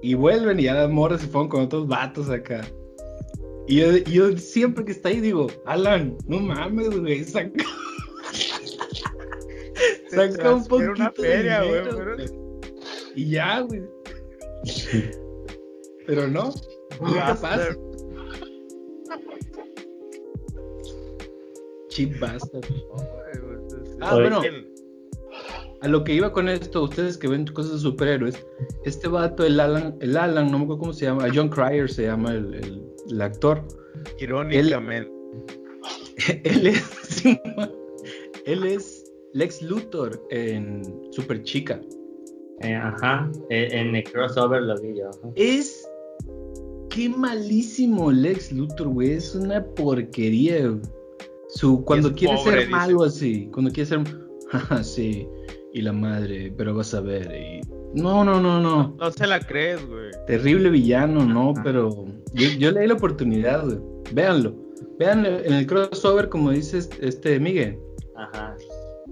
Y 0.02 0.14
vuelven 0.14 0.60
y 0.60 0.64
ya 0.64 0.74
las 0.74 0.90
morras 0.90 1.20
se 1.20 1.26
fueron 1.28 1.48
con 1.48 1.62
otros 1.62 1.86
vatos 1.86 2.28
acá. 2.28 2.66
Y 3.68 3.80
yo, 4.10 4.36
siempre 4.36 4.84
que 4.84 4.92
está 4.92 5.10
ahí 5.10 5.20
digo, 5.20 5.46
Alan, 5.64 6.16
no 6.26 6.40
mames, 6.40 6.90
güey, 7.00 7.24
saca. 7.24 7.50
Saca 10.10 10.54
un 10.54 10.66
poquito 10.66 10.90
una 10.92 11.12
de 11.16 11.22
güey, 11.22 11.42
dinero, 11.42 11.96
pero- 11.96 12.16
güey. 12.16 12.28
Y 13.14 13.30
ya, 13.30 13.60
güey. 13.60 13.82
Pero 16.06 16.28
no, 16.28 16.52
nunca 17.00 17.36
pasa. 17.40 17.68
Cheap 21.90 22.18
bastard. 22.20 22.64
Ah, 24.00 24.14
bueno, 24.14 24.40
a 25.82 25.88
lo 25.88 26.02
que 26.04 26.14
iba 26.14 26.32
con 26.32 26.48
esto, 26.48 26.82
ustedes 26.84 27.16
que 27.18 27.28
ven 27.28 27.46
cosas 27.46 27.72
de 27.74 27.78
superhéroes, 27.80 28.46
este 28.84 29.08
vato, 29.08 29.44
el 29.44 29.60
Alan, 29.60 29.96
el 30.00 30.16
Alan, 30.16 30.50
no 30.50 30.58
me 30.58 30.64
acuerdo 30.64 30.80
cómo 30.80 30.92
se 30.92 31.04
llama, 31.06 31.26
John 31.34 31.48
Cryer 31.48 31.88
se 31.90 32.04
llama 32.04 32.32
el, 32.32 32.54
el- 32.54 32.82
el 33.10 33.20
actor. 33.22 33.62
Irónicamente. 34.18 35.10
él 36.44 36.66
es 36.66 37.24
él 38.46 38.64
es 38.66 39.04
Lex 39.34 39.62
Luthor 39.62 40.22
en 40.30 40.82
Super 41.12 41.42
Chica. 41.42 41.80
Eh, 42.62 42.74
ajá, 42.74 43.30
eh, 43.48 43.68
en 43.72 43.94
el 43.96 44.04
crossover 44.04 44.62
lo 44.62 44.78
vi 44.80 44.98
yo. 44.98 45.08
ajá. 45.08 45.28
Es 45.34 45.88
qué 46.90 47.08
malísimo 47.08 48.10
Lex 48.12 48.52
Luthor, 48.52 48.88
güey, 48.88 49.12
es 49.12 49.34
una 49.34 49.64
porquería. 49.64 50.68
güey. 50.68 50.80
Su 51.54 51.84
cuando 51.84 52.12
quiere 52.14 52.34
pobre, 52.36 52.50
ser 52.52 52.58
dice. 52.60 52.70
malo 52.70 53.02
así, 53.04 53.48
cuando 53.52 53.70
quiere 53.72 53.88
ser 53.88 54.00
sí, 54.84 55.26
y 55.72 55.82
la 55.82 55.92
madre, 55.92 56.52
pero 56.56 56.74
vas 56.74 56.94
a 56.94 57.00
ver 57.00 57.30
y 57.34 57.60
no, 57.94 58.24
no, 58.24 58.40
no, 58.40 58.60
no. 58.60 58.94
No 59.00 59.10
se 59.10 59.26
la 59.26 59.40
crees, 59.40 59.84
güey. 59.88 60.10
Terrible 60.28 60.70
villano, 60.70 61.24
no, 61.24 61.54
pero 61.64 62.04
yo, 62.34 62.48
yo 62.58 62.70
le 62.70 62.82
di 62.82 62.86
la 62.86 62.94
oportunidad, 62.94 63.64
güey. 63.64 63.78
Véanlo. 64.12 64.54
Vean 64.98 65.26
en 65.26 65.52
el 65.52 65.66
crossover, 65.66 66.28
como 66.28 66.50
dice 66.52 66.78
este- 66.78 67.08
este 67.08 67.40
Miguel. 67.40 67.78
Ajá. 68.16 68.56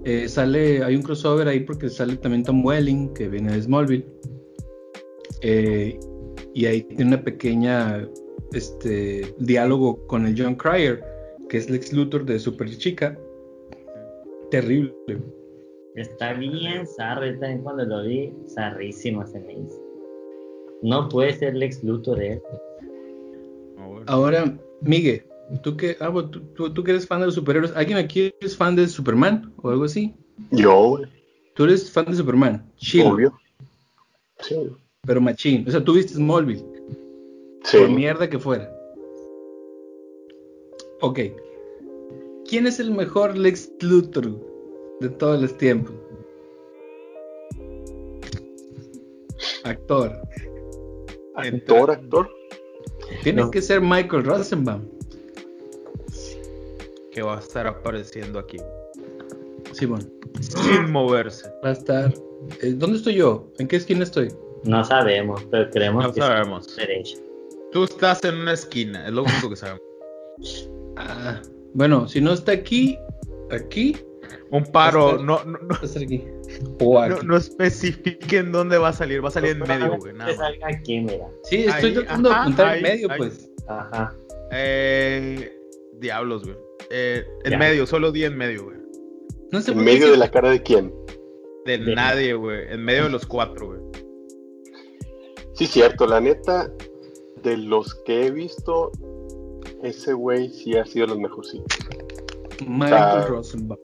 eh, 0.05 0.29
sale, 0.29 0.81
hay 0.83 0.95
un 0.95 1.01
crossover 1.01 1.47
ahí 1.49 1.59
porque 1.61 1.89
sale 1.89 2.15
también 2.17 2.43
Tom 2.43 2.63
Welling, 2.63 3.13
que 3.13 3.27
viene 3.27 3.51
de 3.53 3.61
Smallville. 3.61 4.05
Eh, 5.41 5.99
y 6.53 6.65
ahí 6.65 6.83
tiene 6.83 7.05
una 7.15 7.21
pequeña 7.23 8.07
este, 8.53 9.33
diálogo 9.39 10.05
con 10.07 10.25
el 10.25 10.35
John 10.41 10.55
Cryer, 10.55 11.03
que 11.49 11.57
es 11.57 11.69
Lex 11.69 11.93
Luthor 11.93 12.25
de 12.25 12.39
Super 12.39 12.69
Chica. 12.77 13.17
Terrible. 14.51 14.93
Está 15.95 16.33
bien 16.33 16.85
zarro, 16.87 17.25
yo 17.25 17.33
también 17.39 17.61
cuando 17.63 17.83
lo 17.85 18.03
vi, 18.03 18.31
zarrísimo 18.47 19.25
se 19.27 19.39
me 19.39 19.53
hizo. 19.53 19.83
No 20.81 21.09
puede 21.09 21.33
ser 21.33 21.55
Lex 21.55 21.83
Luthor 21.83 22.21
él. 22.21 22.41
Ah, 23.77 23.85
bueno. 23.87 24.05
Ahora, 24.07 24.57
Miguel, 24.81 25.23
¿tú 25.63 25.75
que, 25.75 25.97
ah, 25.99 26.09
bueno, 26.09 26.29
tú, 26.29 26.39
tú- 26.55 26.73
tú 26.73 26.83
que 26.83 26.91
eres 26.91 27.05
fan 27.07 27.19
de 27.19 27.25
los 27.27 27.35
superhéroes, 27.35 27.75
¿alguien 27.75 27.97
aquí 27.97 28.31
es 28.39 28.55
fan 28.55 28.75
de 28.75 28.87
Superman 28.87 29.51
o 29.61 29.69
algo 29.69 29.83
así? 29.83 30.13
Yo, 30.51 30.89
güey, 30.97 31.05
Tú 31.55 31.65
eres 31.65 31.91
fan 31.91 32.05
de 32.05 32.15
Superman, 32.15 32.63
chido, 32.77 33.09
obvio. 33.09 33.33
Sí, 34.39 34.55
pero 35.05 35.19
machín. 35.19 35.65
O 35.67 35.71
sea, 35.71 35.83
tú 35.83 35.93
viste 35.93 36.13
Smallville, 36.13 36.63
sí. 37.63 37.77
por 37.77 37.89
mierda 37.89 38.29
que 38.29 38.39
fuera. 38.39 38.73
Ok. 41.01 41.19
¿Quién 42.47 42.67
es 42.67 42.79
el 42.79 42.91
mejor 42.91 43.37
Lex 43.37 43.71
Luthor 43.81 44.31
de 44.99 45.09
todos 45.09 45.41
los 45.41 45.57
tiempos? 45.57 45.93
Actor. 49.63 50.11
Actor, 51.35 51.91
actor. 51.91 52.29
Tiene 53.23 53.41
No. 53.43 53.51
que 53.51 53.61
ser 53.61 53.81
Michael 53.81 54.23
Rosenbaum. 54.23 54.81
Que 57.11 57.21
va 57.21 57.37
a 57.37 57.39
estar 57.39 57.67
apareciendo 57.67 58.39
aquí. 58.39 58.57
Simón. 59.73 60.11
Sin 60.41 60.91
moverse. 60.91 61.47
Va 61.63 61.69
a 61.69 61.73
estar. 61.73 62.13
eh, 62.61 62.73
¿Dónde 62.75 62.97
estoy 62.97 63.15
yo? 63.15 63.51
¿En 63.59 63.67
qué 63.67 63.75
esquina 63.77 64.03
estoy? 64.03 64.29
No 64.63 64.83
sabemos, 64.83 65.45
pero 65.51 65.69
creemos 65.69 66.03
No 66.05 66.13
que 66.13 66.19
sabemos. 66.21 66.67
Tú 67.71 67.83
estás 67.83 68.23
en 68.25 68.35
una 68.35 68.53
esquina, 68.53 69.05
es 69.07 69.13
lo 69.13 69.23
único 69.23 69.49
que 69.49 69.55
sabemos. 69.55 69.81
Ah, 70.99 71.41
bueno, 71.73 72.07
si 72.07 72.19
no 72.21 72.33
está 72.33 72.51
aquí, 72.51 72.97
aquí, 73.51 73.95
Un 74.51 74.63
paro, 74.63 75.11
Este- 75.11 75.23
no, 75.23 75.43
no, 75.45 75.57
no, 75.59 75.75
estar 75.81 76.01
aquí. 76.03 76.23
O 76.79 76.99
aquí. 76.99 77.13
no, 77.15 77.21
no 77.23 77.37
especifiquen 77.37 78.51
dónde 78.51 78.77
va 78.79 78.89
a 78.89 78.93
salir, 78.93 79.23
va 79.23 79.29
a 79.29 79.31
salir 79.31 79.51
en 79.51 79.59
medio, 79.59 79.95
güey, 79.97 80.13
nada 80.13 80.35
salga 80.35 80.67
aquí, 80.67 80.99
mira. 81.01 81.27
Sí, 81.43 81.65
estoy 81.65 81.89
Ahí, 81.89 81.93
tratando 81.95 82.29
de 82.29 82.35
apuntar 82.35 82.67
en 82.67 82.73
ahí, 82.73 82.81
medio, 82.91 83.11
ahí. 83.11 83.17
pues. 83.17 83.51
Ajá. 83.67 84.15
Eh, 84.51 85.51
diablos, 85.99 86.43
güey. 86.43 86.57
Eh, 86.89 87.23
en 87.43 87.51
Ya. 87.51 87.57
medio, 87.59 87.85
solo 87.85 88.11
di 88.11 88.23
en 88.23 88.35
medio, 88.37 88.63
güey. 88.65 88.77
No 89.51 89.61
sé 89.61 89.71
¿En 89.71 89.77
por 89.77 89.85
qué 89.85 89.91
medio 89.93 90.11
de 90.11 90.17
la 90.17 90.29
cara 90.31 90.49
de 90.49 90.63
quién? 90.63 90.91
De 91.65 91.77
De- 91.77 91.95
nadie, 91.95 92.33
güey. 92.33 92.71
En 92.71 92.83
medio 92.83 93.03
de 93.03 93.09
los 93.09 93.25
cuatro, 93.27 93.67
güey. 93.67 93.79
Sí, 95.53 95.67
cierto, 95.67 96.07
la 96.07 96.19
neta, 96.21 96.71
de 97.43 97.57
los 97.57 97.93
que 98.03 98.25
he 98.27 98.31
visto, 98.31 98.91
ese 99.83 100.13
güey 100.13 100.49
sí 100.49 100.75
ha 100.77 100.85
sido 100.85 101.07
los 101.07 101.19
mejorcitos. 101.19 101.77
Michael 102.67 102.93
Ah. 102.93 103.25
Rosenbaum. 103.27 103.79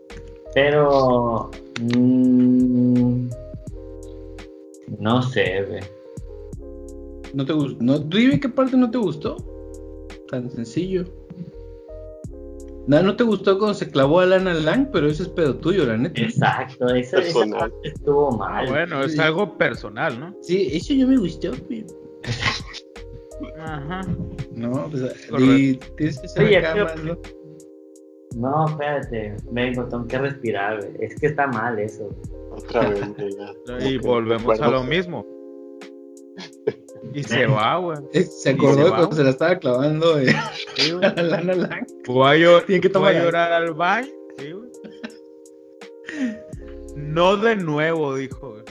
Pero. 0.53 1.51
mm, 1.81 3.27
no 4.99 5.21
sé, 5.21 5.63
güey. 5.67 5.81
¿No 7.33 7.45
te 7.45 7.53
gustó? 7.53 7.77
No, 7.83 7.99
dime 7.99 8.39
qué 8.39 8.47
parte 8.49 8.77
no 8.77 8.89
te 8.89 8.97
gustó. 8.97 9.35
Tan 10.29 10.49
sencillo. 10.49 11.03
Nada, 12.87 13.01
no 13.01 13.15
te 13.15 13.23
gustó 13.23 13.57
cuando 13.57 13.73
se 13.73 13.89
clavó 13.89 14.19
a 14.19 14.27
Lana 14.27 14.53
Lang, 14.53 14.89
pero 14.91 15.07
eso 15.07 15.23
es 15.23 15.29
pedo 15.29 15.55
tuyo, 15.55 15.85
la 15.87 15.97
neta. 15.97 16.21
Exacto, 16.21 16.87
esa, 16.93 17.17
esa 17.17 17.33
Personal. 17.39 17.59
parte 17.71 17.87
estuvo 17.89 18.31
mal. 18.37 18.67
bueno, 18.69 19.03
es 19.03 19.13
sí. 19.13 19.19
algo 19.19 19.57
personal, 19.57 20.19
¿no? 20.19 20.35
Sí, 20.41 20.69
eso 20.71 20.93
yo 20.93 21.07
me 21.07 21.17
gustó, 21.17 21.51
güey. 21.67 21.83
Ajá. 23.65 24.01
No, 24.53 24.87
pues 24.89 25.27
y 25.39 25.75
tienes 25.97 26.19
que 26.19 26.27
ser 26.27 26.43
Oye, 26.43 26.57
acá 26.57 26.71
pero- 26.73 26.85
más, 26.85 27.03
¿no? 27.03 27.17
No, 28.35 28.65
espérate, 28.67 29.35
vengo, 29.51 29.85
tengo 29.85 30.05
que 30.07 30.17
respirar, 30.17 30.79
güey. 30.81 30.91
Es 30.99 31.15
que 31.19 31.27
está 31.27 31.47
mal 31.47 31.79
eso. 31.79 32.09
Otra 32.51 32.89
vez. 32.89 33.01
Y 33.81 33.97
volvemos 33.97 34.59
a 34.59 34.67
lo 34.69 34.83
mismo. 34.83 35.25
Y 37.13 37.23
se 37.23 37.45
va, 37.47 37.77
güey. 37.77 37.97
Eh, 38.13 38.23
Se 38.23 38.49
acordó 38.49 38.73
se 38.75 38.83
de 38.83 38.89
cuando 38.89 39.15
se 39.15 39.23
la 39.23 39.29
estaba 39.29 39.57
clavando 39.57 40.19
eh, 40.19 40.35
Sí, 40.75 40.91
güey. 40.91 41.05
a 41.17 41.21
Lana 41.21 41.53
Lang. 41.55 41.87
Voy 42.07 42.27
a, 42.27 42.35
llor- 42.35 42.65
Tiene 42.65 42.81
que 42.81 42.89
tomar 42.89 43.09
voy 43.11 43.15
a 43.15 43.19
aire. 43.19 43.25
llorar 43.25 43.53
al 43.53 43.73
baño. 43.73 44.07
Sí, 44.37 44.51
güey. 44.51 44.69
No 46.95 47.37
de 47.37 47.55
nuevo, 47.55 48.15
dijo. 48.15 48.49
güey. 48.51 48.63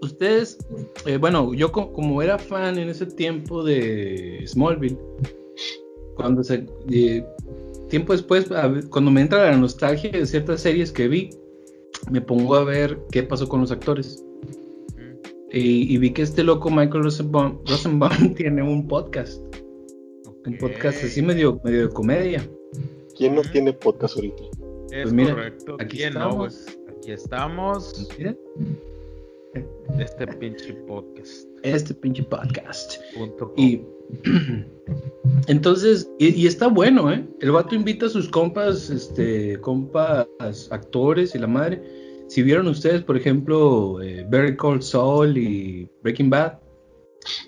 Ustedes, 0.00 0.58
eh, 1.06 1.16
bueno, 1.16 1.52
yo 1.54 1.72
co- 1.72 1.92
como 1.92 2.22
era 2.22 2.38
fan 2.38 2.78
en 2.78 2.88
ese 2.88 3.06
tiempo 3.06 3.64
de 3.64 4.44
Smallville, 4.46 4.98
cuando 6.16 6.42
se, 6.44 6.66
eh, 6.90 7.24
tiempo 7.88 8.12
después, 8.12 8.46
cuando 8.90 9.10
me 9.10 9.20
entra 9.22 9.50
la 9.50 9.56
nostalgia 9.56 10.10
de 10.10 10.26
ciertas 10.26 10.60
series 10.60 10.92
que 10.92 11.08
vi, 11.08 11.30
me 12.10 12.20
pongo 12.20 12.54
a 12.54 12.64
ver 12.64 12.98
qué 13.10 13.22
pasó 13.24 13.48
con 13.48 13.60
los 13.60 13.70
actores. 13.72 14.24
Y, 15.50 15.92
y 15.94 15.98
vi 15.98 16.12
que 16.12 16.22
este 16.22 16.44
loco 16.44 16.68
Michael 16.70 17.04
Rosenbaum, 17.04 17.58
Rosenbaum 17.66 18.34
tiene 18.36 18.62
un 18.62 18.86
podcast, 18.86 19.40
un 20.46 20.58
podcast 20.58 21.02
así 21.02 21.22
medio, 21.22 21.58
medio 21.64 21.88
de 21.88 21.92
comedia. 21.94 22.46
¿Quién 23.16 23.34
no 23.34 23.42
tiene 23.42 23.72
podcast 23.72 24.16
ahorita? 24.16 24.42
Es 24.92 25.02
Pues 25.02 25.12
mira, 25.12 25.30
correcto. 25.34 25.76
aquí 25.80 25.96
¿Quién 25.96 26.14
no, 26.14 26.20
estamos. 26.20 26.66
Aquí 26.88 27.10
estamos. 27.12 28.08
Mira, 28.18 28.36
Este 29.98 30.26
pinche 30.26 30.72
podcast. 30.86 31.46
Este 31.62 31.94
pinche 31.94 32.22
podcast. 32.24 32.94
Y 33.56 33.82
entonces, 35.48 36.10
y, 36.18 36.28
y 36.34 36.46
está 36.46 36.68
bueno, 36.68 37.12
¿eh? 37.12 37.26
El 37.40 37.50
vato 37.52 37.74
invita 37.74 38.06
a 38.06 38.08
sus 38.08 38.28
compas, 38.28 38.90
este, 38.90 39.60
compas, 39.60 40.26
actores 40.70 41.34
y 41.34 41.38
la 41.38 41.46
madre. 41.46 41.82
Si 42.28 42.42
vieron 42.42 42.66
ustedes, 42.68 43.02
por 43.02 43.16
ejemplo, 43.16 44.00
eh, 44.02 44.24
Better 44.28 44.56
Call 44.56 44.82
Saul 44.82 45.36
y 45.38 45.88
Breaking 46.02 46.30
Bad, 46.30 46.58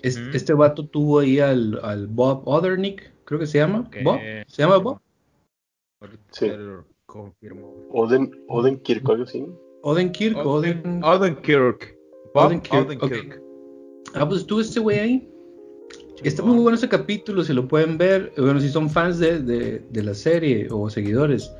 es- 0.01 0.17
este 0.33 0.53
vato 0.53 0.85
tuvo 0.87 1.19
ahí 1.19 1.39
al, 1.39 1.79
al 1.83 2.07
Bob 2.07 2.43
Odernick, 2.47 3.11
creo 3.25 3.39
que 3.39 3.45
se 3.47 3.59
llama. 3.59 3.89
¿Bob? 4.03 4.19
¿Se 4.47 4.61
llama 4.63 4.77
Bob? 4.77 4.99
Sí. 6.31 6.51
confirmo. 7.05 7.73
Oden, 7.91 8.31
Oden 8.47 8.79
Kirk, 8.79 9.07
algo 9.09 9.23
así. 9.23 9.45
Odenkirk, 9.83 10.37
Oden... 10.37 10.81
Oden- 10.83 11.03
Odenkirk. 11.03 11.95
Odenkirk, 12.33 12.87
Odenkirk. 13.03 13.41
Ah, 14.13 14.27
pues 14.27 14.41
estuvo 14.41 14.61
este 14.61 14.79
güey 14.79 14.99
ahí. 14.99 15.27
Está 16.23 16.43
muy 16.43 16.57
bueno 16.59 16.77
ese 16.77 16.87
capítulo, 16.89 17.43
si 17.43 17.53
lo 17.53 17.67
pueden 17.67 17.97
ver. 17.97 18.31
Bueno, 18.37 18.59
si 18.59 18.69
son 18.69 18.89
fans 18.89 19.17
de, 19.19 19.39
de- 19.41 19.79
de 19.89 20.03
la 20.03 20.13
serie 20.13 20.67
o 20.69 20.89
seguidores. 20.89 21.51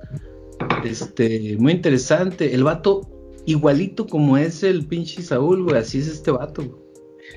Este, 0.83 1.55
muy 1.57 1.71
interesante. 1.73 2.53
El 2.53 2.63
vato, 2.63 3.01
igualito 3.45 4.05
como 4.05 4.37
es 4.37 4.61
el 4.63 4.85
pinche 4.85 5.21
Saúl, 5.23 5.63
güey. 5.63 5.77
Así 5.77 5.97
es 5.99 6.07
este 6.07 6.29
vato. 6.31 6.63
güey. 6.63 6.81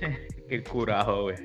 Qué 0.48 0.62
curado, 0.62 1.22
güey. 1.22 1.36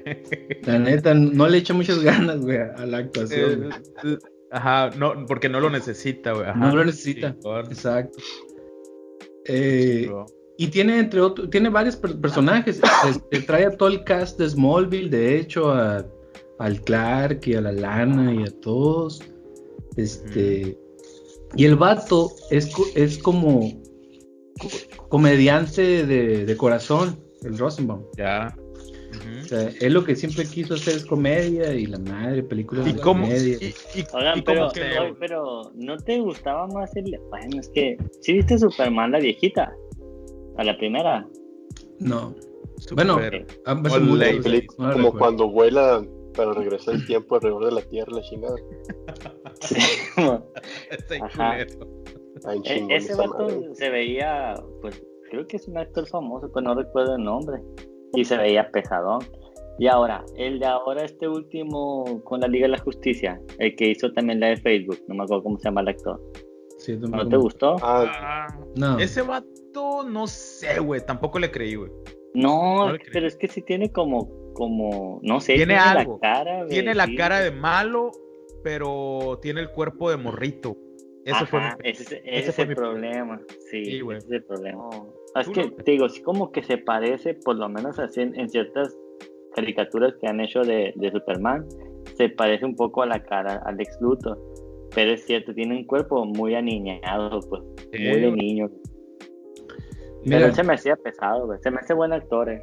La 0.64 0.78
neta, 0.80 1.14
no 1.14 1.48
le 1.48 1.60
echa 1.60 1.74
muchas 1.74 2.04
ganas, 2.04 2.42
güey, 2.42 2.58
a 2.58 2.86
la 2.86 2.98
actuación. 2.98 3.64
Eh, 3.64 3.70
eh, 4.04 4.18
Ajá, 4.52 4.90
no, 4.98 5.26
porque 5.28 5.48
no 5.48 5.62
lo 5.62 5.70
necesita, 5.70 6.34
güey. 6.34 6.48
ajá. 6.48 6.60
No 6.60 6.76
lo 6.76 6.84
necesita. 6.84 7.38
Exacto. 7.70 8.18
Eh. 9.46 10.10
Y 10.62 10.68
tiene 10.68 11.00
entre 11.00 11.22
otros, 11.22 11.50
tiene 11.50 11.70
varios 11.70 11.96
per- 11.96 12.20
personajes. 12.20 12.82
Este, 13.10 13.40
trae 13.44 13.66
a 13.66 13.72
todo 13.78 13.88
el 13.88 14.04
cast 14.04 14.38
de 14.38 14.50
Smallville, 14.50 15.10
de 15.10 15.38
hecho, 15.40 15.72
a, 15.72 16.06
al 16.60 16.82
Clark 16.82 17.48
y 17.48 17.54
a 17.54 17.62
la 17.62 17.72
Lana 17.72 18.34
y 18.34 18.44
a 18.44 18.52
todos. 18.60 19.24
Este. 19.96 20.78
Y 21.56 21.64
el 21.64 21.78
vato 21.78 22.30
es, 22.52 22.70
es 22.94 23.18
como 23.20 23.62
co- 24.60 25.08
comediante 25.08 26.06
de, 26.06 26.46
de 26.46 26.58
corazón, 26.58 27.18
el 27.44 27.58
Rosenbaum. 27.58 28.04
Ya. 28.18 28.54
O 28.58 29.16
Ujú. 29.16 29.48
sea, 29.48 29.72
él 29.80 29.94
lo 29.94 30.04
que 30.04 30.14
siempre 30.18 30.46
quiso 30.46 30.74
hacer 30.74 30.96
es 30.98 31.06
comedia 31.06 31.74
y 31.74 31.86
la 31.86 32.00
madre, 32.00 32.44
películas 32.44 32.86
¿Y 32.86 32.92
de 32.92 33.00
cómo? 33.00 33.24
comedia. 33.24 33.58
Y, 33.62 33.66
y- 33.98 34.06
Oigan, 34.14 34.40
y 34.40 34.42
pero, 34.42 34.70
pero 35.18 35.72
¿no 35.74 35.98
te 35.98 36.20
gustaba 36.20 36.68
más 36.68 36.94
el... 36.98 37.18
Bueno, 37.30 37.62
es 37.62 37.70
que... 37.70 37.96
¿Sí 38.20 38.34
viste 38.34 38.60
Superman 38.60 39.14
la 39.14 39.20
viejita? 39.20 39.74
A 40.58 40.64
la 40.64 40.78
primera. 40.78 41.28
No, 42.00 42.34
Super- 42.78 43.06
bueno, 43.08 43.20
no 44.78 44.92
como 44.94 45.08
recuerdo. 45.08 45.18
cuando 45.18 45.50
vuela 45.50 46.02
para 46.36 46.54
regresar 46.54 46.96
el 46.96 47.06
tiempo 47.06 47.36
alrededor 47.36 47.66
de 47.66 47.72
la 47.74 47.82
Tierra, 47.82 48.12
la 48.14 48.22
chingada. 48.22 48.56
Está 50.92 51.16
E- 52.56 52.86
ese 52.96 53.12
esa 53.14 53.18
vato 53.28 53.44
madre. 53.46 53.70
se 53.76 53.90
veía, 53.90 54.54
pues, 54.82 55.04
creo 55.30 55.46
que 55.48 55.58
es 55.58 55.68
un 55.68 55.78
actor 55.78 56.08
famoso, 56.08 56.50
pero 56.54 56.62
no 56.68 56.76
recuerdo 56.76 57.16
el 57.16 57.24
nombre. 57.24 57.62
Y 58.14 58.24
se 58.24 58.38
veía 58.38 58.70
pesadón. 58.72 59.20
Y 59.78 59.88
ahora, 59.88 60.24
el 60.36 60.60
de 60.60 60.66
ahora, 60.66 61.04
este 61.06 61.28
último 61.28 62.22
con 62.24 62.42
la 62.42 62.48
Liga 62.48 62.66
de 62.68 62.72
la 62.74 62.80
Justicia, 62.80 63.42
el 63.60 63.76
que 63.76 63.90
hizo 63.92 64.12
también 64.14 64.40
la 64.40 64.48
de 64.48 64.58
Facebook, 64.58 64.98
no 65.08 65.16
me 65.16 65.24
acuerdo 65.24 65.44
cómo 65.44 65.58
se 65.58 65.66
llama 65.66 65.82
el 65.82 65.90
actor. 65.90 66.20
Sí, 66.98 67.12
¿No 67.12 67.28
te 67.28 67.38
gustó? 67.38 67.76
Ah, 67.82 68.48
No. 68.76 68.98
Ese 69.00 69.22
vato, 69.22 70.04
no 70.08 70.28
sé, 70.28 70.80
güey. 70.80 71.02
Tampoco 71.06 71.40
le 71.40 71.52
creí, 71.52 71.76
güey. 71.76 71.92
No, 72.34 72.94
pero 73.12 73.28
es 73.28 73.36
que 73.36 73.48
sí 73.48 73.62
tiene 73.62 73.92
como, 73.92 74.30
como, 74.54 75.20
no 75.24 75.40
sé, 75.42 75.56
Tiene 75.56 75.76
la 75.76 75.92
algo. 75.92 76.20
cara, 76.20 76.58
güey, 76.58 76.70
Tiene 76.70 76.94
la 76.96 77.06
sí. 77.08 77.16
cara 77.16 77.40
de 77.40 77.52
malo, 77.52 78.12
pero 78.64 79.40
tiene 79.42 79.62
el 79.62 79.70
cuerpo 79.72 80.10
de 80.10 80.18
morrito. 80.18 80.78
Ese 81.26 81.46
fue 81.46 81.60
Ajá, 81.60 81.78
mi- 81.84 81.90
ese, 81.90 82.04
es- 82.04 82.12
ese 82.12 82.22
ese 82.26 82.50
es 82.50 82.56
fue 82.56 82.64
el 82.64 82.70
mi- 82.70 82.76
problema. 82.76 83.42
Sí, 83.72 83.86
Sí, 83.86 84.00
güey. 84.02 84.18
ese 84.18 84.28
es 84.28 84.34
el 84.34 84.44
problema. 84.44 84.90
Es 85.36 85.50
que, 85.50 85.66
no- 85.66 85.72
te 85.74 85.92
digo, 85.92 86.10
sí 86.10 86.22
como 86.22 86.52
que 86.52 86.64
se 86.64 86.78
parece, 86.78 87.34
por 87.36 87.56
lo 87.56 87.68
menos 87.70 88.00
así 88.00 88.22
en, 88.22 88.40
en 88.40 88.50
ciertas 88.50 88.96
caricaturas 89.56 90.14
que 90.22 90.28
han 90.28 90.40
hecho 90.40 90.62
de, 90.62 90.94
de 90.96 91.12
Superman, 91.12 91.66
se 92.16 92.30
parece 92.30 92.66
un 92.66 92.76
poco 92.76 93.02
a 93.04 93.06
la 93.06 93.22
cara 93.24 93.62
al 93.66 93.80
ex 93.80 93.98
Luthor. 94.02 94.40
Pero 95.00 95.14
es 95.14 95.26
cierto, 95.26 95.54
tiene 95.54 95.78
un 95.78 95.86
cuerpo 95.86 96.26
muy 96.26 96.56
aniñado, 96.56 97.40
pues, 97.50 97.64
muy 97.94 98.20
de 98.20 98.32
niño. 98.34 98.70
Mira, 100.26 100.40
Pero 100.40 100.46
él 100.48 100.54
se 100.54 100.64
me 100.64 100.74
hacía 100.74 100.98
pesado, 100.98 101.46
güey. 101.46 101.58
Se 101.64 101.72
me 101.72 101.78
hace 101.78 101.94
buen 101.94 102.12
actor, 102.12 102.50
eh. 102.50 102.62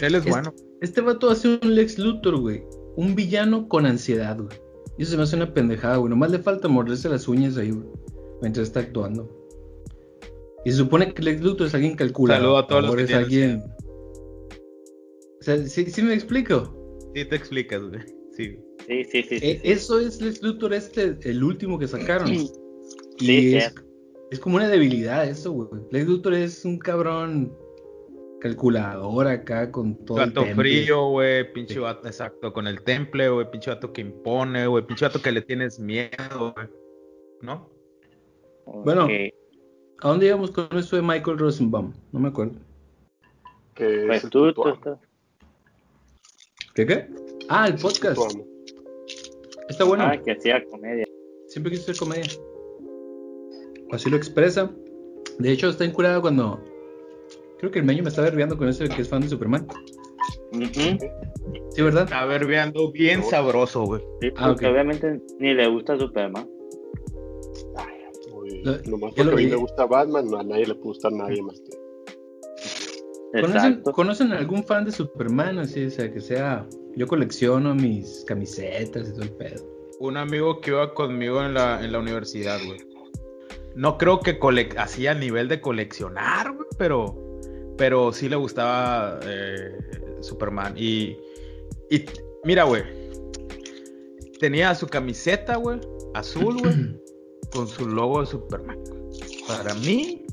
Él 0.00 0.14
es 0.16 0.26
Es- 0.26 0.30
bueno. 0.30 0.52
este 0.82 1.00
vato 1.00 1.30
hace 1.30 1.58
un 1.62 1.74
Lex 1.74 1.98
Luthor, 1.98 2.38
güey. 2.42 2.62
Un 2.96 3.14
villano 3.14 3.70
con 3.70 3.86
ansiedad, 3.86 4.36
güey. 4.36 4.54
Y 4.98 5.04
eso 5.04 5.12
se 5.12 5.16
me 5.16 5.22
hace 5.22 5.36
una 5.36 5.54
pendejada, 5.54 5.96
güey. 5.96 6.10
Nomás 6.10 6.30
le 6.30 6.40
falta 6.40 6.68
morderse 6.68 7.08
las 7.08 7.26
uñas 7.26 7.56
ahí, 7.56 7.70
güey. 7.70 7.88
Mientras 8.42 8.66
está 8.66 8.80
actuando. 8.80 9.30
Y 10.66 10.72
se 10.72 10.76
supone 10.76 11.14
que 11.14 11.22
Lex 11.22 11.40
Luthor 11.40 11.68
es 11.68 11.74
alguien 11.74 11.96
calculado. 11.96 12.38
Saludo 12.38 12.58
a 12.58 12.66
todos 12.66 12.82
los 12.84 12.96
que 12.96 13.02
es 13.04 13.14
alguien... 13.14 13.62
O 15.40 15.42
sea, 15.42 15.56
¿sí, 15.56 15.86
sí 15.86 16.02
me 16.02 16.12
explico? 16.12 16.76
Sí 17.14 17.24
te 17.24 17.34
explicas, 17.34 17.82
güey. 17.82 18.02
Sí. 18.36 18.58
Sí, 18.86 19.04
sí, 19.04 19.22
sí. 19.22 19.38
Eh. 19.42 19.60
Eso 19.62 19.98
es 20.00 20.20
Lex 20.20 20.42
Luthor 20.42 20.72
este, 20.74 21.18
el 21.22 21.42
último 21.44 21.78
que 21.78 21.86
sacaron. 21.86 22.28
Sí, 22.28 22.50
Y 23.20 23.54
es, 23.56 23.74
es 24.30 24.40
como 24.40 24.56
una 24.56 24.68
debilidad 24.68 25.28
eso, 25.28 25.52
güey. 25.52 25.68
Lex 25.90 26.06
Luthor 26.08 26.34
es 26.34 26.64
un 26.64 26.78
cabrón 26.78 27.54
calculador 28.40 29.28
acá 29.28 29.70
con 29.70 29.94
todo 30.04 30.18
el 30.20 30.28
Gato 30.30 30.42
temple. 30.44 30.62
frío, 30.82 31.08
güey. 31.10 31.52
Pinche 31.52 31.74
Sí. 31.74 31.80
vato, 31.80 32.08
exacto. 32.08 32.52
Con 32.52 32.66
el 32.66 32.82
temple, 32.82 33.28
güey. 33.28 33.50
Pinche 33.50 33.70
vato 33.70 33.92
que 33.92 34.00
impone, 34.00 34.66
güey. 34.66 34.84
Pinche 34.84 35.04
vato 35.04 35.22
que 35.22 35.30
le 35.30 35.42
tienes 35.42 35.78
miedo, 35.78 36.52
güey. 36.56 36.66
¿No? 37.42 37.70
Bueno. 38.66 39.06
¿A 40.00 40.08
dónde 40.08 40.26
íbamos 40.26 40.50
con 40.50 40.66
eso 40.76 40.96
de 40.96 41.02
Michael 41.02 41.38
Rosenbaum? 41.38 41.92
No 42.10 42.18
me 42.18 42.28
acuerdo. 42.28 42.54
que 43.74 44.04
Pues 44.06 44.18
es 44.18 44.24
el 44.24 44.30
tú, 44.30 44.52
tú 44.52 44.68
estás- 44.68 44.98
¿Qué 46.74 46.86
qué? 46.86 47.06
Ah, 47.54 47.66
el 47.68 47.74
podcast. 47.74 48.18
Está 49.68 49.84
bueno. 49.84 50.04
Ah, 50.06 50.16
que 50.16 50.32
hacía 50.32 50.64
comedia. 50.66 51.04
Siempre 51.48 51.70
quise 51.72 51.82
hacer 51.90 51.96
comedia. 51.96 52.24
Así 53.90 54.08
lo 54.10 54.16
expresa. 54.16 54.74
De 55.38 55.50
hecho, 55.52 55.68
está 55.68 55.84
incurado 55.84 56.20
cuando. 56.22 56.60
Creo 57.58 57.70
que 57.70 57.78
el 57.78 57.84
meño 57.84 58.02
me 58.02 58.08
está 58.08 58.22
verbeando 58.22 58.56
con 58.56 58.68
eso 58.68 58.84
de 58.84 58.90
que 58.90 59.02
es 59.02 59.08
fan 59.08 59.20
de 59.22 59.28
Superman. 59.28 59.66
Ujú. 60.52 60.98
Sí, 61.74 61.82
¿verdad? 61.82 62.04
Está 62.04 62.24
verbeando 62.24 62.90
bien 62.90 63.20
No. 63.20 63.26
sabroso, 63.26 63.84
güey. 63.84 64.02
Sí, 64.20 64.28
Ah, 64.36 64.50
obviamente 64.52 65.20
ni 65.38 65.54
le 65.54 65.68
gusta 65.68 65.98
Superman. 65.98 66.48
Güey, 68.32 68.62
Lo- 68.64 68.72
lo 68.90 68.98
porque 68.98 69.20
a 69.22 69.24
mí 69.24 69.46
me 69.46 69.56
gusta 69.56 69.86
Batman, 69.86 70.26
no, 70.28 70.38
a 70.38 70.42
nadie 70.42 70.66
le 70.66 70.74
puede 70.74 70.86
gustar 70.88 71.12
a 71.12 71.16
nadie 71.16 71.42
más 71.42 71.60
que. 71.60 71.70
¿Conocen, 73.40 73.56
Exacto. 73.56 73.92
¿Conocen 73.92 74.32
algún 74.32 74.64
fan 74.64 74.84
de 74.84 74.92
Superman? 74.92 75.58
Así, 75.58 75.86
o 75.86 75.90
sea, 75.90 76.12
que 76.12 76.20
sea. 76.20 76.66
Yo 76.96 77.06
colecciono 77.06 77.74
mis 77.74 78.24
camisetas 78.26 79.08
y 79.08 79.12
todo 79.12 79.22
el 79.22 79.30
pedo. 79.32 79.64
Un 79.98 80.16
amigo 80.16 80.60
que 80.60 80.70
iba 80.70 80.92
conmigo 80.94 81.42
en 81.42 81.54
la, 81.54 81.82
en 81.84 81.92
la 81.92 81.98
universidad, 81.98 82.58
güey. 82.66 82.80
No 83.74 83.96
creo 83.96 84.20
que 84.20 84.38
cole- 84.38 84.68
así 84.76 85.06
a 85.06 85.14
nivel 85.14 85.48
de 85.48 85.60
coleccionar, 85.60 86.52
güey, 86.54 86.68
pero, 86.76 87.16
pero 87.78 88.12
sí 88.12 88.28
le 88.28 88.36
gustaba 88.36 89.18
eh, 89.24 89.78
Superman. 90.20 90.74
Y, 90.76 91.16
y 91.90 92.04
mira, 92.44 92.64
güey, 92.64 92.82
tenía 94.40 94.74
su 94.74 94.86
camiseta, 94.86 95.56
güey, 95.56 95.80
azul, 96.14 96.58
güey, 96.60 96.74
con 97.52 97.66
su 97.68 97.86
logo 97.88 98.20
de 98.20 98.26
Superman. 98.26 98.78
Para 99.48 99.74
mí, 99.76 100.26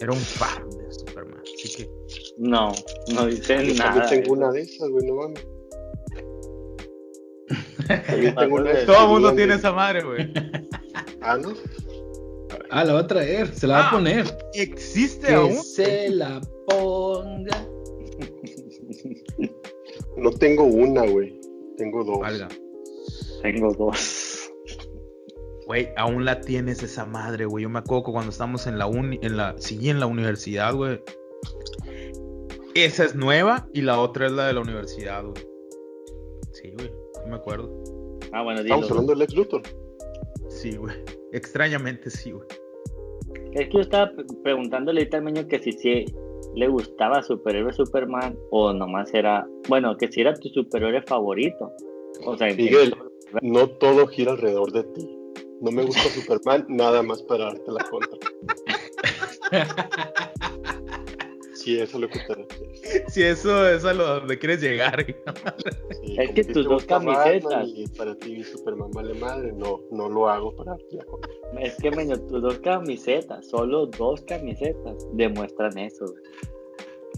era 0.00 0.12
un 0.12 0.18
fan 0.18 0.68
de 0.70 0.92
Superman. 0.92 1.42
Así 1.42 1.74
que, 1.76 1.90
No, 2.38 2.72
no 3.14 3.26
dice 3.26 3.74
nada. 3.74 4.08
tengo 4.08 4.32
una 4.32 4.50
de 4.52 4.62
esas, 4.62 4.88
güey, 4.88 5.06
no 5.06 5.14
mames. 5.16 5.46
También 8.06 8.34
tengo 8.38 8.56
una 8.56 8.70
de 8.70 8.86
todo 8.86 9.02
el 9.04 9.08
mundo 9.08 9.34
tiene 9.34 9.54
esa 9.54 9.72
madre, 9.72 10.02
güey. 10.02 10.32
Ah, 11.24 11.36
¿no? 11.38 11.52
Ah, 12.70 12.84
la 12.84 12.94
va 12.94 13.00
a 13.00 13.06
traer, 13.06 13.54
se 13.54 13.66
la 13.68 13.74
va 13.78 13.84
Ah, 13.84 13.88
a 13.88 13.90
poner. 13.92 14.38
¿Existe 14.54 15.28
Que 15.28 15.34
aún? 15.34 15.62
se 15.62 16.10
la 16.10 16.40
ponga. 16.66 17.66
No 20.16 20.30
tengo 20.32 20.64
una, 20.64 21.02
güey. 21.06 21.38
Tengo 21.78 22.02
dos. 22.04 22.18
Valga. 22.20 22.48
Tengo 23.42 23.72
dos. 23.74 24.50
Güey, 25.66 25.88
aún 25.96 26.24
la 26.24 26.40
tienes 26.40 26.82
esa 26.82 27.06
madre, 27.06 27.46
güey. 27.46 27.62
Yo 27.62 27.70
me 27.70 27.78
acuerdo 27.78 28.04
que 28.06 28.12
cuando 28.12 28.30
estábamos 28.32 28.66
en 28.66 28.78
la 28.78 28.86
uni, 28.86 29.18
en 29.22 29.36
la, 29.36 29.54
sí, 29.58 29.88
en 29.88 30.00
la 30.00 30.06
universidad, 30.06 30.74
güey. 30.74 31.00
Esa 32.74 33.04
es 33.04 33.14
nueva 33.14 33.68
y 33.72 33.82
la 33.82 34.00
otra 34.00 34.26
es 34.26 34.32
la 34.32 34.46
de 34.46 34.54
la 34.54 34.60
universidad, 34.60 35.22
güey. 35.24 35.46
Sí 37.22 37.28
me 37.30 37.36
acuerdo. 37.36 37.70
Ah, 38.32 38.42
bueno, 38.42 38.62
dilo. 38.62 38.74
Estamos 38.76 38.90
hablando 38.90 39.12
del 39.12 39.22
ex 39.22 39.34
Luthor. 39.34 39.62
Sí, 40.48 40.76
güey. 40.76 40.94
Extrañamente 41.32 42.10
sí, 42.10 42.32
güey. 42.32 42.46
Es 43.52 43.66
que 43.68 43.74
yo 43.74 43.80
estaba 43.80 44.10
pre- 44.12 44.24
preguntándole 44.42 45.00
ahorita 45.00 45.18
al 45.18 45.22
meño 45.24 45.46
que 45.46 45.58
si, 45.60 45.72
si 45.72 46.04
le 46.54 46.68
gustaba 46.68 47.22
superhéroe 47.22 47.72
Superman 47.72 48.36
o 48.50 48.72
nomás 48.72 49.12
era, 49.14 49.46
bueno, 49.68 49.96
que 49.96 50.10
si 50.10 50.20
era 50.22 50.34
tu 50.34 50.48
superhéroe 50.48 51.02
favorito. 51.02 51.70
O 52.26 52.36
sea, 52.36 52.48
Miguel, 52.54 52.94
no 53.42 53.66
todo 53.68 54.06
gira 54.06 54.32
alrededor 54.32 54.72
de 54.72 54.84
ti. 54.84 55.18
No 55.60 55.70
me 55.70 55.84
gusta 55.84 56.00
Superman 56.10 56.66
nada 56.68 57.02
más 57.02 57.22
para 57.22 57.44
darte 57.44 57.70
la 57.70 57.84
contra. 57.90 58.18
Sí, 61.62 61.78
eso 61.78 61.96
es 61.96 62.00
lo 62.00 62.08
que 62.08 62.18
te 62.20 62.34
refieres. 62.34 63.04
Si 63.12 63.22
eso 63.22 63.68
es 63.68 63.84
a 63.84 63.92
lo 63.94 64.06
donde 64.06 64.38
quieres 64.38 64.60
llegar. 64.60 65.04
Sí, 66.02 66.16
Es 66.18 66.30
que 66.32 66.44
si 66.44 66.52
tus 66.52 66.64
dos 66.66 66.84
camisetas. 66.84 67.68
Y 67.68 67.86
para 67.88 68.16
ti 68.16 68.42
Superman 68.42 68.90
vale 68.92 69.14
madre. 69.14 69.52
No, 69.52 69.80
no 69.90 70.08
lo 70.08 70.28
hago 70.28 70.54
para 70.56 70.72
darte 70.72 70.96
la 70.96 71.04
contra. 71.04 71.30
es 71.60 71.76
que 71.76 71.90
meño, 71.92 72.18
tus 72.26 72.42
dos 72.42 72.58
camisetas, 72.58 73.46
solo 73.48 73.86
dos 73.86 74.22
camisetas 74.22 75.06
demuestran 75.12 75.76
eso. 75.78 76.06
güey. 76.06 76.22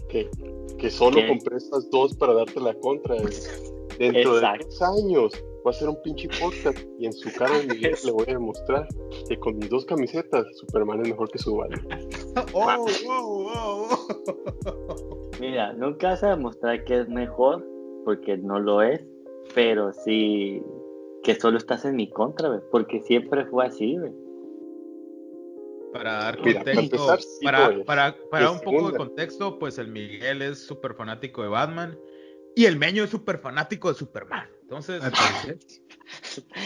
Que, 0.09 0.29
que 0.77 0.89
solo 0.91 1.17
¿Qué? 1.17 1.27
compré 1.27 1.57
estas 1.57 1.89
dos 1.89 2.13
para 2.15 2.33
darte 2.33 2.59
la 2.59 2.73
contra. 2.75 3.15
güey. 3.15 3.33
Dentro 3.97 4.35
Exacto. 4.35 4.65
de 4.67 4.71
dos 4.71 4.81
años 4.81 5.43
va 5.65 5.71
a 5.71 5.73
ser 5.73 5.89
un 5.89 6.01
pinche 6.03 6.29
podcast 6.39 6.77
y 6.99 7.07
en 7.07 7.13
su 7.13 7.31
cara 7.33 7.57
de 7.57 7.67
Miguel 7.73 7.95
le 8.05 8.11
voy 8.11 8.25
a 8.27 8.33
demostrar 8.33 8.87
que 9.27 9.37
con 9.39 9.57
mis 9.57 9.69
dos 9.69 9.85
camisetas 9.85 10.45
Superman 10.57 11.01
es 11.01 11.09
mejor 11.09 11.29
que 11.31 11.39
su 11.39 11.55
Batman. 11.55 11.87
Oh, 12.53 12.85
oh, 13.07 13.49
oh, 13.53 14.07
oh. 14.65 15.31
Mira, 15.39 15.73
nunca 15.73 16.09
vas 16.09 16.23
a 16.23 16.29
demostrar 16.31 16.83
que 16.83 16.99
es 17.01 17.09
mejor, 17.09 17.65
porque 18.03 18.37
no 18.37 18.59
lo 18.59 18.81
es, 18.81 19.01
pero 19.53 19.91
sí 19.93 20.61
que 21.23 21.35
solo 21.35 21.57
estás 21.57 21.85
en 21.85 21.95
mi 21.95 22.09
contra, 22.09 22.61
porque 22.71 23.01
siempre 23.01 23.45
fue 23.45 23.65
así, 23.65 23.97
güey. 23.97 24.13
Para 25.91 26.13
dar 26.13 26.39
Mira, 26.41 26.63
para 26.63 26.75
contexto, 26.75 26.95
empezar, 26.97 27.21
sí 27.21 27.45
para, 27.45 28.15
Y 28.41 28.45
un 28.45 28.59
poco 28.59 28.91
de 28.91 28.97
contexto, 28.97 29.59
pues 29.59 29.77
el 29.77 29.87
Miguel 29.87 30.41
es 30.41 30.59
súper 30.59 30.93
fanático 30.93 31.41
de 31.41 31.49
Batman 31.49 31.97
y 32.55 32.65
el 32.65 32.77
Meño 32.77 33.03
es 33.03 33.09
súper 33.09 33.37
fanático 33.37 33.89
de 33.89 33.95
Superman. 33.95 34.54
Entonces, 34.65 35.01
Al 35.03 35.11
parecer. 35.11 35.59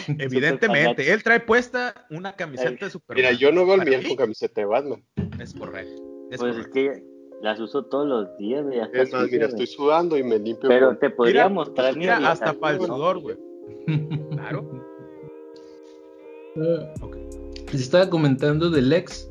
evidentemente, 0.18 1.12
él 1.12 1.22
trae 1.22 1.40
puesta 1.40 2.06
una 2.10 2.34
camiseta 2.34 2.86
de 2.86 2.90
Superman. 2.90 3.24
Mira, 3.24 3.38
yo 3.38 3.52
no 3.52 3.64
veo 3.66 3.74
al 3.74 3.84
Miguel 3.84 4.08
con 4.08 4.16
camiseta 4.16 4.60
de 4.62 4.66
Batman. 4.66 5.04
Es 5.38 5.54
correcto. 5.54 6.02
Es 6.30 6.38
Pues 6.40 6.56
es 6.56 6.68
que 6.68 7.02
las 7.42 7.60
uso 7.60 7.84
todos 7.84 8.06
los 8.06 8.36
días, 8.38 8.64
güey. 8.64 8.80
Es 8.92 9.12
más, 9.12 9.30
mira, 9.30 9.46
estoy 9.46 9.66
sudando 9.66 10.16
y 10.16 10.22
me 10.22 10.38
limpio 10.38 10.68
Pero 10.68 10.88
con- 10.88 10.98
te 10.98 11.10
podría 11.10 11.44
Mira, 11.44 11.48
mostrar 11.54 11.94
mi 11.94 12.00
Mira, 12.00 12.16
hasta 12.30 12.52
para 12.54 12.76
el 12.76 12.82
sudor, 12.82 13.20
güey. 13.20 13.36
Claro. 14.30 14.70
Ok. 17.00 17.16
Les 17.72 17.82
estaba 17.82 18.08
comentando 18.10 18.70
del 18.70 18.92
ex. 18.92 19.30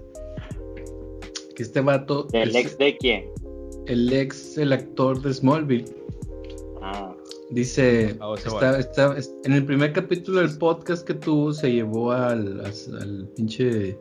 Que 1.56 1.64
este 1.64 1.82
vato. 1.82 2.28
¿El 2.34 2.50
es 2.50 2.56
ex 2.56 2.78
de 2.78 2.98
quién? 2.98 3.32
el 3.88 4.14
ex, 4.14 4.58
el 4.58 4.72
actor 4.72 5.22
de 5.22 5.34
Smallville. 5.34 5.86
Dice, 7.52 8.16
está- 8.46 8.80
está- 8.80 9.18
es- 9.18 9.34
en 9.44 9.54
el 9.54 9.66
primer 9.66 9.92
capítulo 9.94 10.42
del 10.42 10.56
podcast 10.58 11.06
que 11.06 11.16
tuvo, 11.16 11.52
se 11.52 11.72
llevó 11.72 12.12
al, 12.12 12.62
al 12.62 13.28
pinche 13.36 13.98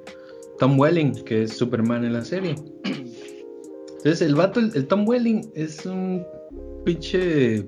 Tom 0.59 0.79
Welling, 0.79 1.25
que 1.25 1.45
es 1.45 1.57
Superman 1.57 2.05
en 2.05 2.13
la 2.13 2.25
serie. 2.25 2.57
Entonces, 2.85 4.23
el 4.23 4.35
vato, 4.35 4.61
el, 4.61 4.71
el 4.75 4.87
Tom 4.87 5.09
Welling, 5.09 5.51
es 5.55 5.85
un 5.87 6.25
pinche. 6.85 7.65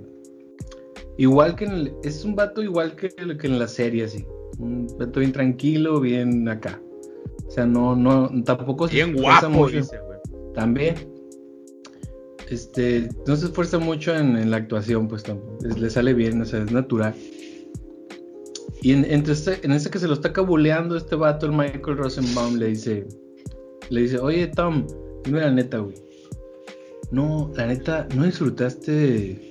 Igual 1.17 1.57
que 1.57 1.65
en 1.65 1.73
el- 1.73 1.93
es 2.05 2.25
un 2.25 2.35
vato 2.35 2.63
igual 2.63 2.95
que, 2.97 3.09
que 3.09 3.47
en 3.47 3.59
la 3.59 3.69
serie, 3.69 4.05
así. 4.05 4.25
Un 4.59 4.87
vato 4.99 5.21
bien 5.21 5.33
tranquilo, 5.33 6.01
bien 6.01 6.49
acá. 6.49 6.81
O 7.47 7.51
sea, 7.51 7.67
no, 7.67 7.97
no, 7.97 8.31
tampoco 8.45 8.87
se 8.87 8.95
Bien 8.97 9.15
esfuerza 9.17 9.47
guapo, 9.49 9.63
mucho. 9.65 9.77
dice, 9.79 9.99
güey. 9.99 10.53
También. 10.55 10.95
Este, 12.51 13.09
no 13.27 13.37
se 13.37 13.47
esfuerza 13.47 13.79
mucho 13.79 14.15
en, 14.15 14.37
en 14.37 14.51
la 14.51 14.59
actuación, 14.59 15.07
pues 15.09 15.23
tampoco. 15.23 15.59
es- 15.67 15.79
le 15.79 15.89
sale 15.89 16.13
bien, 16.15 16.41
o 16.43 16.45
sea, 16.45 16.63
es 16.63 16.73
natural. 16.73 17.15
Y 18.83 18.93
en, 18.93 19.05
entre 19.11 19.35
este, 19.35 19.59
en 19.63 19.73
ese 19.73 19.91
que 19.91 19.99
se 19.99 20.09
lo 20.09 20.15
está 20.15 20.33
cabuleando 20.33 20.97
este 20.97 21.15
vato, 21.15 21.47
el 21.47 21.53
Michael 21.53 21.97
Rosenbaum, 21.99 22.57
le 22.57 22.69
dice, 22.69 23.07
le 23.91 24.03
dice, 24.03 24.19
oye 24.19 24.47
Tom, 24.49 24.87
dime 25.25 25.41
la 25.41 25.51
neta, 25.51 25.79
güey. 25.79 25.95
No, 27.13 27.51
la 27.57 27.67
neta, 27.67 28.07
¿no 28.15 28.25
disfrutaste 28.25 29.51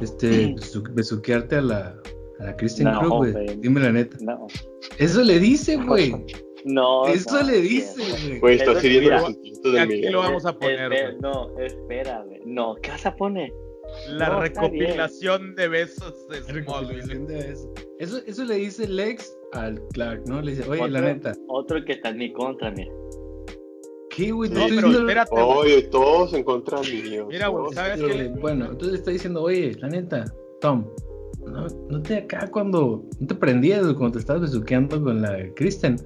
este 0.00 0.54
besu- 0.54 0.92
besuquearte 0.94 1.56
a 1.56 1.60
la, 1.62 2.00
a 2.38 2.44
la 2.44 2.56
Kristen 2.56 2.84
No, 2.86 3.00
Krug, 3.00 3.16
güey? 3.16 3.32
güey. 3.32 3.56
Dime 3.60 3.80
la 3.80 3.92
neta. 3.92 4.16
No, 4.20 4.46
Eso 4.98 5.22
le 5.22 5.38
dice, 5.40 5.76
güey. 5.76 6.14
No. 6.66 7.06
Eso 7.06 7.40
no, 7.40 7.42
le 7.48 7.60
dice, 7.62 8.02
Eso- 8.02 8.16
hiriendo 8.86 9.00
mira, 9.02 9.16
los 9.20 9.26
sentimientos 9.32 9.72
de 9.72 9.80
aquí 9.80 9.92
Miguel. 9.94 10.12
lo 10.12 10.18
vamos 10.20 10.44
a 10.46 10.58
poner, 10.58 10.90
Espe- 10.92 11.02
güey. 11.06 11.16
no, 11.20 11.58
espérame. 11.58 12.40
No, 12.44 12.74
¿qué 12.82 12.90
vas 12.90 13.06
a 13.06 13.16
poner? 13.16 13.50
La 14.10 14.28
No, 14.28 14.42
está 14.44 14.62
recopilación 14.62 15.54
de 15.54 15.68
besos 15.68 16.28
de 16.28 16.42
Smallville. 16.42 17.26
De 17.26 17.38
eso. 17.52 17.72
Eso, 18.00 18.18
eso 18.26 18.44
le 18.44 18.56
dice 18.56 18.86
Lex 18.88 19.34
al 19.52 19.80
Clark, 19.94 20.24
¿no? 20.26 20.42
Le 20.42 20.50
dice, 20.52 20.68
oye, 20.68 20.80
Otro- 20.82 20.92
la 20.92 21.00
neta, 21.00 21.32
Otro 21.48 21.84
que 21.84 21.92
está 21.92 22.08
en 22.10 22.18
mi 22.18 22.32
contra, 22.32 22.70
mira. 22.72 22.90
¿qué, 24.10 24.32
güey? 24.32 24.50
No, 24.50 24.60
pero 24.68 24.74
diciendo- 24.88 24.98
espérate. 25.00 25.40
Oye, 25.40 25.82
todos 25.82 26.32
en 26.34 26.42
contra 26.42 26.80
mío. 26.80 27.26
Mira, 27.30 27.48
güey. 27.48 27.72
¿sabes 27.74 28.02
qué? 28.02 28.28
Bueno, 28.40 28.66
entonces 28.70 28.98
está 28.98 29.10
diciendo, 29.10 29.42
oye, 29.42 29.74
la 29.80 29.88
neta, 29.88 30.24
Tom, 30.60 30.86
no, 31.46 31.66
no 31.90 32.02
te 32.02 32.16
acá 32.16 32.48
cuando, 32.50 33.04
no 33.20 33.26
te 33.26 33.34
prendías 33.34 33.82
cuando 33.94 34.12
te 34.12 34.18
estabas 34.18 34.42
besuqueando 34.42 35.02
con 35.02 35.20
la 35.22 35.36
Kristen. 35.54 35.96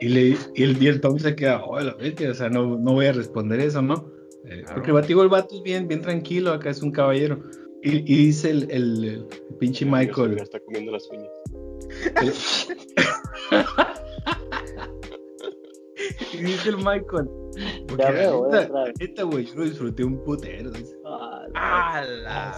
Y, 0.00 0.08
le, 0.08 0.36
y, 0.54 0.62
el, 0.62 0.82
y 0.82 0.86
el 0.88 1.00
Tom 1.00 1.18
se 1.18 1.34
queda, 1.36 1.64
oye, 1.64 1.84
la 1.86 1.94
bestia, 1.94 2.30
o 2.30 2.34
sea, 2.34 2.48
no, 2.50 2.78
no 2.78 2.92
voy 2.94 3.06
a 3.06 3.12
responder 3.12 3.60
eso, 3.60 3.80
¿no? 3.82 4.10
Eh, 4.44 4.60
Claro. 4.62 4.74
Porque 4.74 4.88
el 4.90 4.94
batigo 4.94 5.22
el 5.22 5.28
vato 5.28 5.54
es 5.56 5.62
bien, 5.62 5.88
bien 5.88 6.02
tranquilo, 6.02 6.52
acá 6.52 6.70
es 6.70 6.82
un 6.82 6.90
caballero. 6.92 7.40
Y, 7.82 7.98
y 7.98 8.26
dice 8.26 8.50
el, 8.50 8.70
el, 8.70 9.04
el 9.04 9.28
pinche 9.58 9.84
Michael, 9.84 10.38
está 10.38 10.58
comiendo 10.60 10.92
las 10.92 11.08
uñas. 11.10 11.28
y 16.32 16.36
dice 16.38 16.70
el 16.70 16.76
Michael, 16.78 17.28
porque 17.88 18.10
veo, 18.12 18.50
la 18.50 18.92
neta, 18.98 19.22
güey, 19.24 19.44
yo 19.46 19.54
lo 19.56 19.64
disfruté 19.64 20.04
un 20.04 20.22
putero. 20.24 20.70
dice. 20.70 20.96
Ah. 21.04 22.52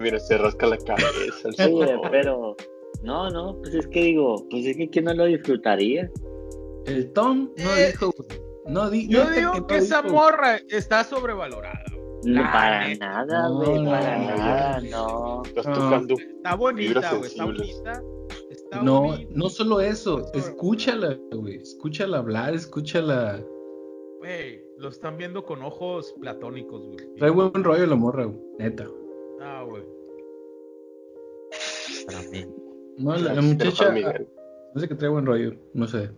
Mira, 0.00 0.18
se 0.18 0.38
rasca 0.38 0.66
la 0.66 0.76
cabeza. 0.78 1.48
el 1.48 1.72
Oye, 1.74 1.86
señor. 1.86 2.00
pero. 2.10 2.56
No, 3.04 3.28
no, 3.30 3.58
pues 3.60 3.74
es 3.74 3.86
que 3.88 4.02
digo, 4.02 4.46
pues 4.50 4.64
es 4.66 4.76
que 4.76 4.88
¿quién 4.88 5.04
no 5.04 5.14
lo 5.14 5.24
disfrutaría? 5.26 6.10
El 6.86 7.12
Tom 7.12 7.50
no 7.56 7.76
Eh, 7.76 7.86
dijo. 7.92 8.10
No 8.66 8.88
di, 8.90 9.06
Yo 9.08 9.28
digo 9.30 9.66
que 9.66 9.76
esa 9.76 10.00
dijo. 10.02 10.14
morra 10.14 10.56
está 10.70 11.04
sobrevalorada. 11.04 11.84
No, 12.24 12.40
para 12.44 12.94
nada, 12.94 13.48
No, 13.50 13.56
güey, 13.56 13.82
no, 13.82 13.90
para 13.90 14.18
no, 14.18 14.36
nada, 14.36 14.80
no. 14.80 15.42
Estás 15.44 15.64
tocando. 15.66 16.14
Está 16.18 16.54
bonita, 16.54 17.10
güey. 17.14 17.26
Está 17.26 17.44
bonita. 17.44 18.02
Está 18.50 18.82
No, 18.82 19.02
bonita. 19.02 19.30
no 19.34 19.48
solo 19.50 19.80
eso, 19.82 20.24
escúchala, 20.32 21.18
güey. 21.32 21.56
Escúchala 21.56 22.18
hablar, 22.18 22.54
escúchala. 22.54 23.44
Güey, 24.20 24.64
lo 24.78 24.88
están 24.88 25.18
viendo 25.18 25.44
con 25.44 25.62
ojos 25.62 26.14
platónicos, 26.18 26.82
güey. 26.86 26.96
Trae 27.18 27.28
buen 27.30 27.52
rollo 27.62 27.84
la 27.86 27.96
morra, 27.96 28.24
güey. 28.24 28.38
Neta. 28.58 28.88
Ah, 29.42 29.62
güey. 29.68 29.82
Para 32.06 32.22
mí. 32.30 32.46
No, 32.98 33.12
la, 33.16 33.18
la 33.18 33.28
Pero 33.30 33.42
muchacha. 33.42 33.92
No 34.74 34.80
sé 34.80 34.88
que 34.88 34.94
trae 34.94 35.08
buen 35.10 35.26
rollo, 35.26 35.54
no 35.74 35.86
sé. 35.86 36.10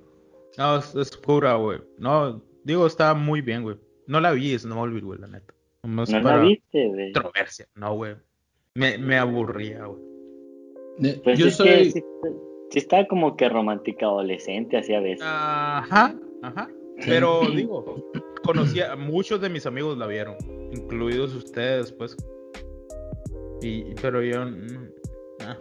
No, 0.59 0.77
es, 0.79 0.95
es 0.95 1.17
pura, 1.17 1.55
güey. 1.57 1.81
No, 1.99 2.43
digo, 2.65 2.87
está 2.87 3.13
muy 3.15 3.41
bien, 3.43 3.63
güey. 3.63 3.77
No 4.07 4.21
la 4.21 4.33
vi, 4.33 4.55
es 4.55 4.63
Smallville, 4.63 5.05
güey, 5.05 5.19
la 5.21 5.27
neta. 5.27 5.53
Nomás 5.83 6.11
¿No 6.11 6.23
para 6.23 6.37
la 6.39 6.43
viste, 6.43 6.89
güey? 6.89 7.13
controversia. 7.13 7.67
No, 7.75 7.95
güey. 7.95 8.17
Me, 8.75 8.99
me 8.99 9.17
aburría, 9.19 9.85
güey. 9.87 10.01
Pues 11.23 11.39
Yo 11.39 11.49
es 11.49 11.57
soy. 11.57 11.67
que 11.69 11.91
sí, 11.91 12.05
sí 12.71 12.79
está 12.79 13.07
como 13.07 13.37
que 13.37 13.49
romántica 13.49 14.07
adolescente, 14.07 14.79
así 14.79 14.95
a 14.95 15.01
veces. 15.01 15.23
Ajá, 15.27 16.15
ajá. 16.43 16.71
Pero 17.05 17.43
digo, 17.55 18.11
conocía, 18.43 18.97
muchos 18.97 19.41
de 19.43 19.51
mis 19.51 19.67
amigos 19.67 19.99
la 19.99 20.07
vieron, 20.07 20.37
incluidos 20.73 21.35
ustedes, 21.35 21.93
pues. 21.93 22.17
Y, 23.61 23.95
pero 24.01 24.23
yo. 24.23 24.47
mm, 24.47 24.89
Ah, 25.41 25.59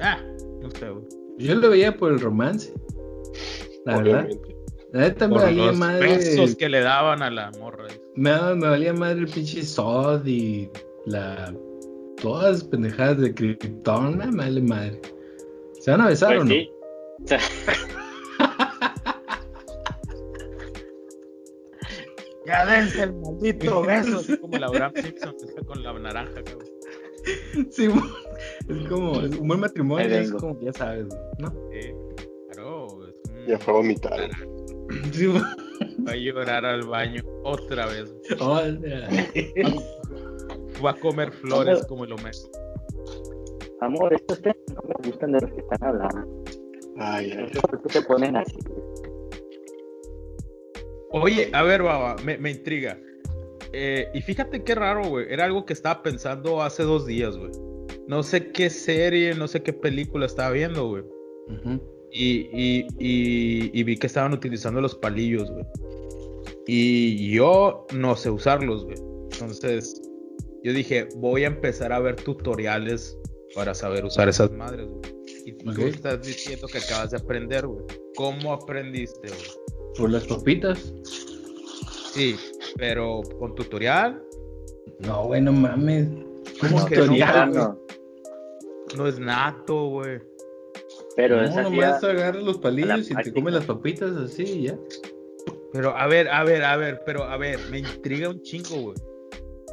ah, 0.00 0.22
no 0.60 0.70
sé, 0.70 0.90
güey. 0.90 1.04
Yo 1.38 1.54
lo 1.54 1.70
veía 1.70 1.96
por 1.96 2.12
el 2.12 2.20
romance. 2.20 2.72
La 3.84 3.98
verdad. 3.98 4.24
Obviamente. 4.24 4.56
La 4.92 5.00
neta 5.02 5.28
me 5.28 5.34
Por 5.34 5.42
valía 5.42 5.66
los 5.66 5.76
madre. 5.76 6.16
besos 6.16 6.56
que 6.56 6.68
le 6.68 6.80
daban 6.80 7.22
a 7.22 7.30
la 7.30 7.50
morra. 7.60 7.84
Me, 8.16 8.32
me 8.54 8.68
valía 8.68 8.92
madre 8.94 9.20
el 9.20 9.28
pinche 9.28 9.62
Sod 9.62 10.26
y 10.26 10.70
la. 11.06 11.54
Todas 12.20 12.52
las 12.52 12.64
pendejadas 12.64 13.18
de 13.20 13.32
Krypton, 13.34 14.18
me 14.18 14.30
vale 14.30 14.60
madre. 14.62 15.00
¿Se 15.80 15.90
van 15.92 16.00
a 16.00 16.08
besar 16.08 16.30
Pues 16.36 16.40
o 16.40 16.44
no? 16.44 16.50
sí. 16.50 16.70
Ya 22.46 22.64
dense 22.64 23.02
el 23.02 23.12
maldito 23.14 23.82
beso. 23.82 24.18
Así 24.18 24.38
como 24.38 24.56
la 24.56 24.66
Abraham 24.68 24.92
Simpson 24.96 25.36
que 25.38 25.44
está 25.44 25.62
con 25.62 25.82
la 25.82 25.92
naranja, 25.98 26.42
cabrón. 26.42 26.68
Sí, 27.70 27.88
es 28.68 28.88
como 28.88 29.20
es 29.22 29.36
un 29.36 29.48
buen 29.48 29.60
matrimonio, 29.60 30.06
es 30.06 30.32
como, 30.32 30.58
ya 30.60 30.72
sabes, 30.72 31.06
¿no? 31.38 31.48
Sí, 31.72 31.90
claro, 32.52 32.86
es 32.86 32.92
un- 32.92 33.46
Ya 33.46 33.58
fue 33.58 33.74
a 33.74 33.76
vomitar. 33.76 34.30
Sí, 35.12 35.26
Va 35.26 36.12
a 36.12 36.16
llorar 36.16 36.64
al 36.64 36.86
baño 36.86 37.22
otra 37.44 37.86
vez. 37.86 38.14
hola. 38.40 39.08
Va 40.84 40.90
a 40.92 40.94
comer 40.94 41.30
flores 41.32 41.84
como 41.86 42.04
el 42.04 42.12
Homero. 42.12 42.38
amor, 43.80 44.14
estos 44.14 44.40
temas 44.40 44.56
no 44.74 44.80
me 44.88 45.08
gustan 45.10 45.32
de 45.32 45.40
los 45.40 45.50
que 45.52 45.60
están 45.60 45.84
hablando. 45.88 46.44
Ay, 46.96 47.32
ay. 47.36 47.50
¿Por 47.60 47.82
qué 47.82 47.88
te 48.00 48.02
ponen 48.06 48.36
así? 48.36 48.56
Oye, 51.10 51.50
a 51.52 51.62
ver, 51.62 51.82
baba, 51.82 52.16
me, 52.24 52.38
me 52.38 52.50
intriga. 52.50 52.98
Eh, 53.72 54.08
y 54.14 54.20
fíjate 54.22 54.62
qué 54.64 54.74
raro, 54.74 55.04
güey. 55.08 55.26
Era 55.30 55.44
algo 55.44 55.64
que 55.64 55.72
estaba 55.72 56.02
pensando 56.02 56.62
hace 56.62 56.82
dos 56.82 57.06
días, 57.06 57.36
güey. 57.36 57.50
No 58.08 58.22
sé 58.22 58.50
qué 58.52 58.70
serie, 58.70 59.34
no 59.34 59.46
sé 59.46 59.62
qué 59.62 59.72
película 59.72 60.26
estaba 60.26 60.50
viendo, 60.50 60.88
güey. 60.88 61.04
Y, 62.10 62.48
y, 62.52 62.86
y, 62.98 63.70
y 63.78 63.82
vi 63.84 63.96
que 63.98 64.06
estaban 64.06 64.32
utilizando 64.32 64.80
los 64.80 64.94
palillos, 64.94 65.50
güey. 65.50 65.64
Y 66.66 67.32
yo 67.32 67.86
no 67.94 68.16
sé 68.16 68.30
usarlos, 68.30 68.84
güey. 68.84 68.96
Entonces, 69.32 70.00
yo 70.64 70.72
dije, 70.72 71.08
voy 71.16 71.44
a 71.44 71.48
empezar 71.48 71.92
a 71.92 72.00
ver 72.00 72.16
tutoriales 72.16 73.16
para 73.54 73.74
saber 73.74 74.06
usar 74.06 74.28
esas 74.28 74.50
madres, 74.52 74.88
güey. 74.88 75.18
Y 75.44 75.52
tú 75.52 75.82
estás 75.82 76.22
diciendo 76.22 76.66
que 76.66 76.78
acabas 76.78 77.10
de 77.10 77.18
aprender, 77.18 77.66
güey. 77.66 77.84
¿Cómo 78.16 78.54
aprendiste, 78.54 79.28
güey? 79.28 79.94
Por 79.96 80.10
las 80.10 80.26
papitas. 80.26 80.94
Sí, 82.12 82.36
pero 82.76 83.20
con 83.38 83.54
tutorial 83.54 84.22
No, 85.00 85.26
güey, 85.26 85.42
no 85.42 85.52
mames. 85.52 86.08
¿Cómo 86.60 86.76
¿Cómo 86.76 86.86
que 86.86 86.96
tutorial, 86.96 87.52
no? 87.52 87.87
No, 88.96 89.06
es 89.06 89.18
nato, 89.18 89.88
güey. 89.88 90.20
pero 91.16 91.36
No, 91.36 91.42
es 91.42 91.50
así. 91.56 91.62
nomás 91.62 92.02
a- 92.04 92.10
agarras 92.10 92.42
los 92.42 92.58
palillos 92.58 93.10
y 93.10 93.14
te 93.16 93.32
comes 93.32 93.54
las 93.54 93.64
papitas 93.66 94.16
así 94.16 94.42
y 94.44 94.62
ya. 94.68 94.78
Pero 95.72 95.94
a 95.96 96.06
ver, 96.06 96.28
a 96.28 96.44
ver, 96.44 96.64
a 96.64 96.76
ver, 96.76 97.02
pero 97.04 97.24
a 97.24 97.36
ver, 97.36 97.58
me 97.70 97.80
intriga 97.80 98.30
un 98.30 98.40
chingo, 98.42 98.80
güey. 98.80 98.96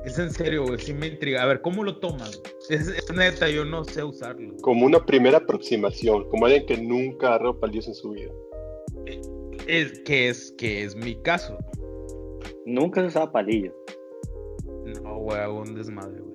Es 0.06 0.20
en 0.20 0.32
serio, 0.32 0.66
güey, 0.66 0.78
sí 0.80 0.94
me 0.94 1.08
intriga. 1.08 1.42
A 1.42 1.46
ver, 1.46 1.62
¿cómo 1.62 1.84
lo 1.84 1.98
tomas? 2.00 2.42
Es, 2.70 2.88
es 2.90 3.12
neta, 3.16 3.50
yo 3.50 3.64
no 3.66 3.84
sé 3.86 4.04
usarlo. 4.04 4.56
Como 4.62 4.86
una 4.86 5.04
primera 5.06 5.38
aproximación, 5.38 6.30
como 6.30 6.46
alguien 6.46 6.66
que 6.68 6.78
nunca 6.78 7.28
agarró 7.30 7.60
palillos 7.60 7.88
en 7.88 7.94
su 7.96 8.12
vida. 8.12 8.32
Es 9.68 10.00
que 10.02 10.30
es 10.30 10.54
que 10.58 10.84
es 10.84 10.96
mi 10.96 11.16
caso. 11.24 11.58
Nunca 12.66 13.02
se 13.02 13.08
usaba 13.08 13.32
palillo. 13.32 13.74
No, 15.02 15.18
güey, 15.20 15.40
hago 15.40 15.62
un 15.62 15.74
desmadre, 15.76 16.20
güey. 16.22 16.35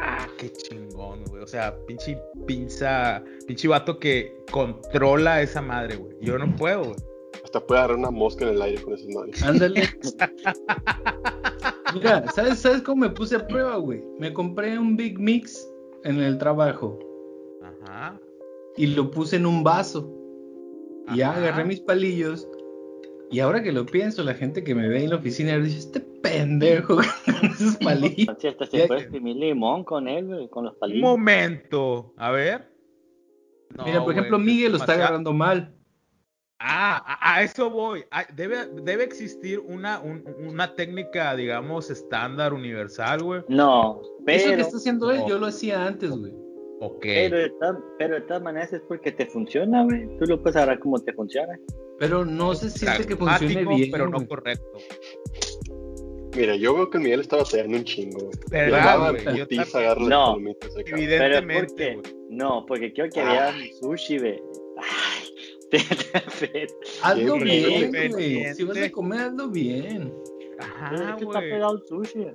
Ah, 0.00 0.28
qué 0.38 0.52
chingón, 0.52 1.24
güey. 1.24 1.42
O 1.42 1.46
sea, 1.46 1.76
pinche 1.86 2.18
pinza, 2.46 3.22
pinche 3.46 3.68
vato 3.68 3.98
que 3.98 4.36
controla 4.50 5.42
esa 5.42 5.60
madre, 5.60 5.96
güey. 5.96 6.16
Yo 6.20 6.38
no 6.38 6.54
puedo, 6.56 6.84
güey. 6.84 6.96
Hasta 7.44 7.60
puede 7.66 7.80
agarrar 7.80 7.98
una 7.98 8.10
mosca 8.10 8.44
en 8.44 8.54
el 8.54 8.62
aire 8.62 8.82
con 8.82 8.94
esas 8.94 9.08
madres. 9.08 9.42
Ándale. 9.42 9.88
Mira, 11.94 12.30
¿sabes, 12.32 12.58
¿sabes 12.58 12.82
cómo 12.82 13.06
me 13.06 13.10
puse 13.10 13.36
a 13.36 13.46
prueba, 13.46 13.76
güey? 13.76 14.02
Me 14.18 14.32
compré 14.32 14.78
un 14.78 14.96
Big 14.96 15.18
Mix 15.18 15.66
en 16.04 16.20
el 16.20 16.36
trabajo 16.38 16.98
Ajá. 17.62 18.20
y 18.76 18.88
lo 18.88 19.10
puse 19.10 19.36
en 19.36 19.46
un 19.46 19.64
vaso. 19.64 20.14
Y 21.12 21.18
ya 21.18 21.32
agarré 21.32 21.64
mis 21.64 21.80
palillos. 21.80 22.46
Y 23.30 23.40
ahora 23.40 23.62
que 23.62 23.72
lo 23.72 23.86
pienso, 23.86 24.22
la 24.22 24.34
gente 24.34 24.62
que 24.62 24.74
me 24.74 24.88
ve 24.88 25.04
en 25.04 25.10
la 25.10 25.16
oficina 25.16 25.58
dice, 25.58 25.78
este 25.78 26.00
pendejo 26.22 26.96
con 26.96 27.04
esos 27.50 27.76
palillos. 27.76 28.18
Entonces, 28.18 28.52
hasta 28.52 28.66
se 28.66 28.86
puede 28.86 29.00
exprimir 29.00 29.36
limón 29.36 29.84
con 29.84 30.08
él, 30.08 30.26
güey, 30.26 30.48
con 30.48 30.64
los 30.64 30.74
Un 30.74 30.78
palillos. 30.80 31.02
momento. 31.02 32.14
A 32.16 32.30
ver. 32.30 32.70
No, 33.76 33.84
Mira, 33.84 34.02
por 34.02 34.12
ejemplo, 34.12 34.38
güey, 34.38 34.46
Miguel 34.46 34.70
lo 34.72 34.76
es 34.76 34.82
está 34.82 34.94
agarrando 34.94 35.32
mal. 35.32 35.74
Ah, 36.60 36.96
a, 37.20 37.34
a 37.36 37.42
eso 37.42 37.70
voy. 37.70 38.04
Ah, 38.10 38.24
debe, 38.34 38.66
debe 38.82 39.04
existir 39.04 39.60
una, 39.60 40.00
un- 40.00 40.24
una 40.44 40.74
técnica, 40.74 41.36
digamos, 41.36 41.88
estándar, 41.90 42.52
universal, 42.52 43.22
güey. 43.22 43.42
No, 43.48 44.00
Eso 44.00 44.10
pero, 44.26 44.56
que 44.56 44.60
está 44.62 44.76
haciendo 44.78 45.10
él, 45.12 45.18
No. 45.20 45.28
yo 45.28 45.38
lo 45.38 45.46
hacía 45.46 45.86
antes, 45.86 46.10
güey. 46.10 46.32
Ok. 46.80 47.00
pero, 47.02 47.38
de 47.38 47.50
ta- 47.60 47.78
pero 47.98 48.14
de 48.16 48.20
todas 48.22 48.42
maneras 48.42 48.72
es 48.72 48.80
porque 48.88 49.12
te 49.12 49.26
funciona, 49.26 49.84
güey. 49.84 50.06
Tú 50.18 50.24
lo 50.26 50.40
puedes 50.42 50.56
agarrar 50.56 50.78
como 50.80 50.98
te 50.98 51.12
funciona. 51.12 51.58
Pero 52.00 52.24
no 52.24 52.54
se 52.54 52.70
siente 52.70 53.04
que 53.06 53.16
funcione 53.16 53.64
bien. 53.64 53.90
pero 53.92 54.06
no 54.08 54.16
güey. 54.18 54.28
correcto. 54.28 54.78
Mira, 56.38 56.56
yo 56.56 56.74
veo 56.74 56.88
que 56.90 56.98
el 56.98 57.04
Miguel 57.04 57.20
está 57.20 57.36
batallando 57.36 57.76
un 57.78 57.84
chingo, 57.84 58.18
güey. 58.20 58.30
¿Verdad, 58.50 59.10
güey? 59.10 59.24
Yo 59.36 59.46
las 59.50 59.98
No. 59.98 60.24
palomitas 60.26 60.70
acá. 60.70 60.82
Pero 60.84 60.96
Evidentemente, 60.96 61.94
¿por 61.94 62.02
qué? 62.02 62.10
güey. 62.12 62.26
No, 62.30 62.64
porque 62.66 62.92
quiero 62.92 63.10
que 63.10 63.20
Ay. 63.20 63.72
sushi, 63.80 64.18
güey. 64.18 64.42
Ay, 64.76 65.28
te- 65.70 66.48
te- 66.48 66.66
Hazlo 67.02 67.38
bien, 67.40 67.90
güey. 68.12 68.54
Si 68.54 68.64
vas 68.64 68.78
a 68.78 68.90
comer, 68.90 69.20
hazlo 69.20 69.48
bien. 69.48 70.14
Ajá, 70.60 70.94
es 70.94 71.00
que 71.00 71.06
está 71.24 71.24
güey. 71.38 71.50
pegado 71.50 71.76
el 71.76 71.82
sushi. 71.88 72.26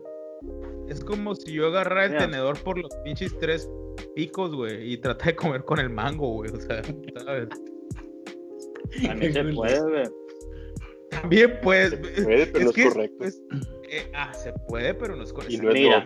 Es 0.90 1.04
como 1.04 1.34
si 1.36 1.54
yo 1.54 1.68
agarrara 1.68 2.06
el 2.06 2.12
Mira. 2.12 2.26
tenedor 2.26 2.60
por 2.60 2.78
los 2.78 2.92
pinches 3.06 3.38
tres 3.40 3.70
picos, 4.16 4.54
güey, 4.54 4.92
y 4.94 4.98
tratara 4.98 5.32
de 5.32 5.36
comer 5.38 5.64
con 5.64 5.80
el 5.80 5.90
mango, 5.90 6.28
güey. 6.34 6.52
O 6.52 6.60
sea, 6.60 6.82
¿sabes? 7.26 7.48
También 9.06 9.34
se 9.34 9.44
puede, 9.46 9.82
güey. 9.82 10.04
También, 11.10 11.60
pues. 11.64 11.92
Se 11.92 11.98
puede, 11.98 12.46
pero 12.48 12.64
no 12.66 12.70
es 12.72 12.76
que 12.76 12.84
correcto. 12.90 13.16
pues, 13.20 13.42
eh, 13.98 14.12
ah, 14.16 14.34
se 14.34 14.54
puede, 14.68 14.94
pero 14.94 15.16
no 15.16 15.24
es 15.24 15.32
correcto. 15.34 15.54
Y 15.54 15.58
no 15.58 15.72
Mira. 15.72 16.06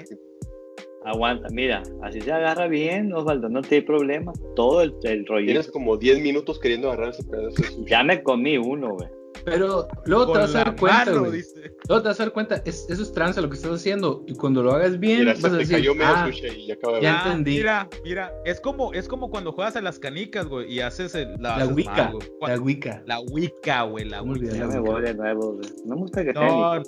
Aguanta, 1.05 1.47
mira, 1.51 1.83
así 2.03 2.19
se 2.19 2.31
agarra 2.31 2.67
bien, 2.67 3.13
Osvaldo, 3.13 3.47
no 3.47 3.61
te 3.61 3.75
hay 3.75 3.81
problema. 3.81 4.33
Todo 4.57 4.81
el, 4.81 4.93
el 5.03 5.25
rollito. 5.25 5.51
Tienes 5.51 5.71
como 5.71 5.95
10 5.95 6.19
minutos 6.19 6.59
queriendo 6.59 6.89
agarrar 6.91 7.09
ese 7.13 7.23
pedazo 7.23 7.47
de 7.47 7.51
sushi. 7.67 7.85
Ya 7.85 8.03
me 8.03 8.21
comí 8.23 8.57
uno, 8.57 8.93
güey. 8.95 9.07
Pero 9.45 9.87
luego 10.05 10.25
te 10.25 10.31
Con 10.33 10.41
vas 10.41 10.55
a 10.55 10.57
dar 10.65 10.75
cuenta, 10.75 11.05
mano, 11.05 11.25
güey. 11.29 11.41
Luego 11.87 12.01
te 12.03 12.07
vas 12.09 12.19
a 12.19 12.23
dar 12.23 12.33
cuenta, 12.33 12.61
es- 12.65 12.85
eso 12.89 13.01
es 13.01 13.13
tranza 13.13 13.39
lo 13.39 13.47
que 13.49 13.55
estás 13.55 13.71
haciendo. 13.71 14.25
Y 14.27 14.35
cuando 14.35 14.61
lo 14.61 14.71
hagas 14.73 14.99
bien, 14.99 15.19
Mira, 15.19 15.33
vas 15.35 15.45
a 15.45 15.49
decir, 15.57 15.77
cayó 15.77 15.93
medio 15.95 16.07
ah, 16.09 16.29
y 16.29 16.67
ya 16.67 16.73
acaba 16.73 16.97
de 16.97 17.01
ya 17.03 17.11
ver. 17.11 17.19
Ah, 17.23 17.27
entendí. 17.29 17.51
Mira, 17.57 17.89
mira, 18.03 18.33
es 18.43 18.59
como, 18.59 18.91
es 18.91 19.07
como 19.07 19.29
cuando 19.29 19.53
juegas 19.53 19.77
a 19.77 19.81
las 19.81 19.99
canicas, 19.99 20.47
güey, 20.49 20.69
y 20.73 20.81
haces 20.81 21.15
el, 21.15 21.31
la, 21.35 21.37
la 21.39 21.55
haces 21.63 21.71
Wicca, 21.75 21.91
mal, 21.95 22.13
güey. 22.15 22.27
la 22.49 22.59
Wicca. 22.59 23.03
La 23.05 23.19
Wicca, 23.21 23.83
güey, 23.83 24.03
la 24.03 24.21
Wicca. 24.23 24.53
la 24.57 24.67
me 24.67 24.79
voy 24.81 25.01
de 25.03 25.13
nuevo, 25.13 25.53
güey. 25.53 25.69
No 25.85 25.95
me 25.95 26.01
gusta 26.01 26.25
que 26.25 26.33
sea 26.33 26.41
No, 26.41 26.79
ni- 26.79 26.83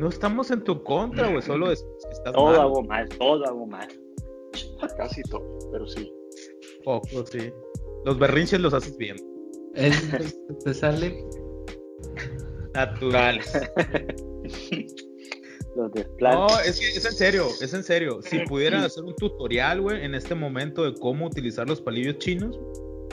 no 0.00 0.08
estamos 0.08 0.50
en 0.50 0.64
tu 0.64 0.82
contra, 0.82 1.28
güey, 1.28 1.42
solo 1.42 1.70
es 1.70 1.82
que 1.82 2.08
estás 2.10 2.32
Todo 2.32 2.46
mal. 2.46 2.60
hago 2.60 2.82
mal, 2.82 3.08
todo 3.10 3.44
hago 3.46 3.66
mal. 3.66 3.86
Casi 4.96 5.22
todo, 5.24 5.44
pero 5.70 5.86
sí. 5.86 6.10
Poco, 6.84 7.24
sí. 7.26 7.52
Los 8.06 8.18
berrinches 8.18 8.60
los 8.60 8.72
haces 8.74 8.96
bien. 8.96 9.16
Es- 9.74 10.36
te 10.64 10.74
sale. 10.74 11.24
Naturales. 12.74 13.52
Los 15.76 15.92
desplantes. 15.92 16.56
No, 16.56 16.60
es 16.60 16.80
que 16.80 16.88
es 16.88 17.04
en 17.04 17.12
serio, 17.12 17.46
es 17.60 17.72
en 17.74 17.84
serio. 17.84 18.20
Si 18.22 18.40
pudieran 18.40 18.82
hacer 18.82 19.04
un 19.04 19.14
tutorial, 19.14 19.80
güey, 19.80 20.04
en 20.04 20.14
este 20.16 20.34
momento 20.34 20.82
de 20.82 20.94
cómo 20.98 21.26
utilizar 21.26 21.68
los 21.68 21.80
palillos 21.80 22.18
chinos, 22.18 22.58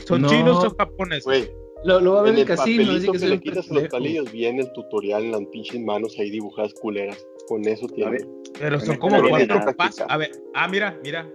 ¿son 0.06 0.24
No. 0.24 0.30
chinos 0.30 0.64
o 0.66 0.76
japoneses? 0.76 1.26
Güey, 1.26 1.52
Lo, 1.84 2.00
lo 2.02 2.14
va 2.14 2.20
a 2.20 2.24
ver 2.24 2.34
en 2.34 2.36
el 2.36 2.42
el 2.42 2.48
casino, 2.48 2.94
dice 2.94 3.08
papelito 3.08 3.12
que 3.14 3.28
le 3.28 3.40
quitas 3.40 3.70
los 3.70 3.88
palillos 3.88 4.32
viene 4.32 4.62
el 4.62 4.72
tutorial 4.74 5.26
en 5.26 5.32
las 5.32 5.46
pinches 5.52 5.80
manos 5.82 6.16
ahí 6.20 6.30
dibujadas 6.30 6.74
culeras. 6.76 7.26
Con 7.48 7.66
eso 7.68 7.88
tiene. 7.88 8.12
ver. 8.12 8.28
Pero 8.60 8.80
son 8.80 8.96
No 8.96 9.00
como 9.00 9.22
viene 9.22 9.48
cuatro 9.48 9.76
pasos. 9.76 10.06
A 10.10 10.18
ver, 10.18 10.32
ah, 10.54 10.68
mira, 10.68 11.00
mira. 11.04 11.30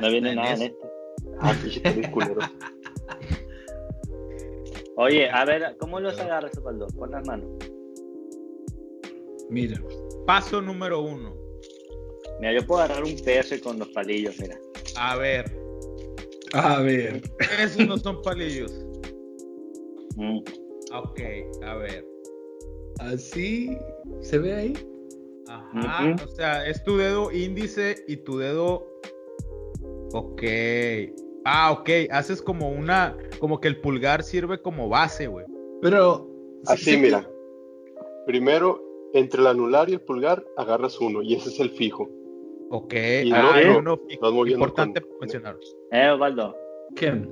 no 0.00 0.10
viene 0.10 0.34
nada 0.34 0.52
esto. 0.52 0.90
Ah, 1.40 1.54
pinche 1.60 1.80
tenis 1.80 2.08
culero. 2.10 2.40
Oye, 4.96 5.30
a 5.30 5.44
ver, 5.44 5.76
¿cómo 5.78 5.98
los 5.98 6.18
agarras, 6.20 6.56
Osvaldo? 6.58 6.86
Pon 6.88 7.10
las 7.10 7.26
manos. 7.26 7.48
Mira, 9.48 9.82
Paso 10.26 10.60
número 10.62 11.00
uno. 11.00 11.34
Mira, 12.38 12.52
yo 12.52 12.66
puedo 12.66 12.82
agarrar 12.82 13.02
un 13.02 13.16
PS 13.16 13.60
con 13.62 13.78
los 13.78 13.88
palillos, 13.88 14.38
mira. 14.38 14.58
A 14.96 15.16
ver, 15.16 15.50
a 16.52 16.80
ver. 16.80 17.22
esos 17.58 17.86
no 17.86 17.96
son 17.96 18.22
palillos. 18.22 18.72
Mm. 20.20 20.38
Ok, 20.94 21.20
a 21.64 21.74
ver. 21.76 22.06
Así 22.98 23.76
se 24.20 24.38
ve 24.38 24.54
ahí. 24.54 24.72
Ajá, 25.48 26.14
o 26.22 26.28
sea, 26.28 26.66
es 26.66 26.84
tu 26.84 26.96
dedo 26.96 27.32
índice 27.32 27.96
y 28.06 28.18
tu 28.18 28.36
dedo. 28.38 28.86
Ok. 30.12 30.42
Ah, 31.44 31.72
ok. 31.72 31.88
Haces 32.10 32.42
como 32.42 32.70
una. 32.70 33.16
Como 33.38 33.60
que 33.60 33.68
el 33.68 33.80
pulgar 33.80 34.22
sirve 34.22 34.60
como 34.60 34.88
base, 34.88 35.26
güey. 35.26 35.46
Pero. 35.80 36.28
Así, 36.66 36.92
sí- 36.92 36.96
mira. 36.98 37.28
Primero, 38.26 38.80
entre 39.14 39.40
el 39.40 39.46
anular 39.46 39.88
y 39.88 39.94
el 39.94 40.00
pulgar, 40.02 40.44
agarras 40.56 41.00
uno 41.00 41.22
y 41.22 41.34
ese 41.34 41.48
es 41.48 41.58
el 41.58 41.70
fijo. 41.70 42.08
Ok. 42.70 42.94
Y 43.24 43.32
ah, 43.32 43.54
uno 43.78 43.96
fijo. 44.06 44.46
Importante 44.46 45.00
con- 45.00 45.10
mencionar. 45.20 45.56
Eh, 45.90 46.10
Osvaldo. 46.10 46.54
¿Qué? 46.94 47.26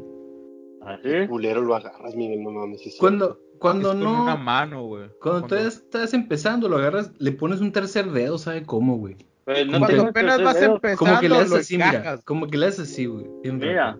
¿Así? 0.83 1.27
Culero 1.29 1.61
lo 1.63 1.75
agarras, 1.75 2.15
Miguel, 2.15 2.43
no 2.43 2.51
mames. 2.51 2.87
es 2.87 2.97
Cuando, 2.99 3.39
cuando 3.59 3.91
Es 3.91 3.95
con 3.97 4.05
no. 4.05 4.23
una 4.23 4.37
mano, 4.37 4.87
güey. 4.87 5.09
Cuando 5.21 5.47
todavía 5.47 5.69
estás 5.69 6.15
empezando, 6.15 6.69
lo 6.69 6.77
agarras, 6.77 7.11
le 7.19 7.33
pones 7.33 7.61
un 7.61 7.73
tercer 7.73 8.11
dedo, 8.13 8.39
¿sabe 8.39 8.63
cómo, 8.65 8.97
güey? 8.97 9.17
Pues 9.45 9.67
no 9.67 9.79
Cuando 9.79 10.03
apenas 10.09 10.43
vas 10.43 10.61
dedo. 10.61 10.75
empezando, 10.75 10.99
Como 10.99 11.21
que 11.21 11.29
le 11.29 11.37
haces 11.37 11.71
mira. 11.73 12.19
Como 12.25 12.47
que 12.47 12.59
le 12.59 12.67
haces 12.67 12.81
así, 12.91 13.07
güey. 13.07 13.27
Mira. 13.45 13.99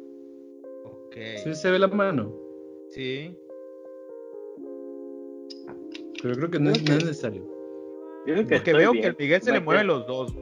Ok. 0.85 1.17
Sí 1.45 1.55
se 1.55 1.71
ve 1.71 1.79
la 1.79 1.89
mano. 1.89 2.33
Sí. 2.91 3.35
Pero 6.23 6.35
creo 6.35 6.51
que 6.51 6.59
no 6.61 6.71
es, 6.71 6.83
no 6.89 6.95
es 6.97 7.05
necesario. 7.05 7.45
Creo 8.25 8.47
que 8.47 8.57
Porque 8.57 8.73
veo 8.75 8.93
bien. 8.93 9.03
que 9.03 9.09
el 9.09 9.17
Miguel 9.19 9.43
se 9.43 9.53
le 9.53 9.61
mueven 9.61 9.87
los 9.87 10.07
dos. 10.07 10.35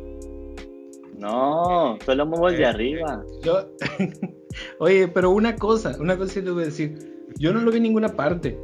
No, 1.19 1.99
solo 2.05 2.27
muevo 2.27 2.49
el 2.49 2.57
de 2.57 2.63
Eh, 2.63 2.67
arriba. 2.67 3.25
Yo- 3.43 3.69
Oye, 4.79 5.09
pero 5.09 5.31
una 5.31 5.57
cosa, 5.57 5.97
una 6.01 6.17
cosa 6.17 6.35
sí 6.35 6.43
les 6.43 6.53
voy 6.55 6.63
a 6.63 6.67
decir. 6.67 7.25
Yo 7.39 7.53
no 7.53 7.61
lo 7.61 7.71
vi 7.71 7.79
en 7.79 7.83
ninguna 7.85 8.09
parte. 8.17 8.59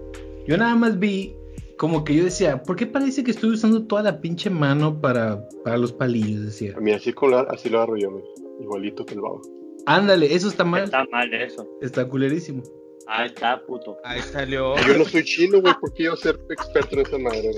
Yo 0.46 0.56
nada 0.56 0.74
más 0.74 0.98
vi 0.98 1.36
como 1.78 2.04
que 2.04 2.14
yo 2.14 2.24
decía, 2.24 2.62
¿por 2.62 2.76
qué 2.76 2.86
parece 2.86 3.24
que 3.24 3.30
estoy 3.32 3.50
usando 3.50 3.84
toda 3.86 4.02
la 4.02 4.20
pinche 4.20 4.50
mano 4.50 5.00
para, 5.00 5.46
para 5.64 5.76
los 5.78 5.92
palillos? 5.92 6.44
Decía, 6.44 6.74
con 7.14 7.30
la- 7.32 7.40
así 7.50 7.68
lo 7.68 7.78
agarro 7.78 7.96
yo. 7.96 8.22
Igualito 8.60 9.04
que 9.04 9.14
el 9.14 9.20
babo. 9.20 9.42
ándale, 9.86 10.32
eso 10.34 10.48
está 10.48 10.64
mal. 10.64 10.84
Está 10.84 11.04
mal 11.10 11.32
eso. 11.34 11.68
Está 11.80 12.08
culerísimo. 12.08 12.62
Ahí 13.08 13.26
está, 13.26 13.60
puto. 13.66 13.96
Ahí 14.04 14.20
salió. 14.20 14.76
Yo 14.86 14.96
no 14.98 15.04
soy 15.04 15.24
chino, 15.24 15.60
güey, 15.60 15.74
¿por 15.80 15.92
qué 15.94 16.04
yo 16.04 16.14
ser 16.16 16.38
experto 16.50 16.94
en 16.94 17.00
esa 17.06 17.18
madre? 17.18 17.50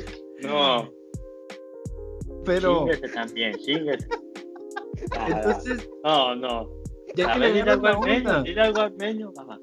No, 0.42 0.90
Pero, 2.44 2.80
chíngase 2.86 3.08
también, 3.14 3.54
chíngase. 3.58 4.08
Ah, 5.12 5.26
entonces, 5.30 5.88
No, 6.02 6.34
no. 6.36 6.70
Ya 7.16 7.30
A 7.30 7.34
que 7.34 7.38
ver, 7.40 7.52
le 7.54 7.62
agarras 7.62 7.74
algo 7.74 7.86
la 7.86 7.90
armenio, 8.14 8.42
dile 8.42 8.60
algo 8.60 8.80
armenio, 8.80 9.32
mamá. 9.36 9.60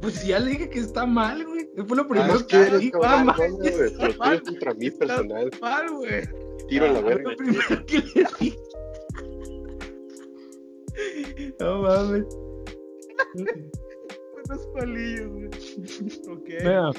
pues 0.00 0.26
ya 0.26 0.38
le 0.38 0.50
dije 0.52 0.70
que 0.70 0.78
está 0.80 1.04
mal, 1.06 1.44
güey. 1.44 1.68
Fue 1.86 1.96
lo 1.96 2.06
primero 2.08 2.32
Ah, 2.32 2.36
es 2.36 2.42
que 2.44 2.56
que 2.70 2.78
dije. 2.78 2.86
está 2.94 3.24
Pero 3.36 4.16
tú 4.16 4.24
eres 4.24 4.40
contra 4.42 4.74
mí 4.74 4.86
está 4.86 4.98
personal. 5.06 5.50
mal, 5.60 5.90
güey. 5.94 6.22
Tiro 6.68 6.86
en 6.86 6.92
la 6.94 6.98
Ah, 6.98 7.02
Fue 7.02 7.14
verga. 7.14 7.30
lo 7.30 7.36
primero 7.36 7.86
que 7.86 7.98
le 7.98 8.24
dije. 8.40 8.58
No 11.60 11.82
mames. 11.82 12.24
Unos 13.34 14.66
palillos, 14.74 15.28
güey. 15.30 15.46
Ok. 16.30 16.48
Mira, 16.60 16.90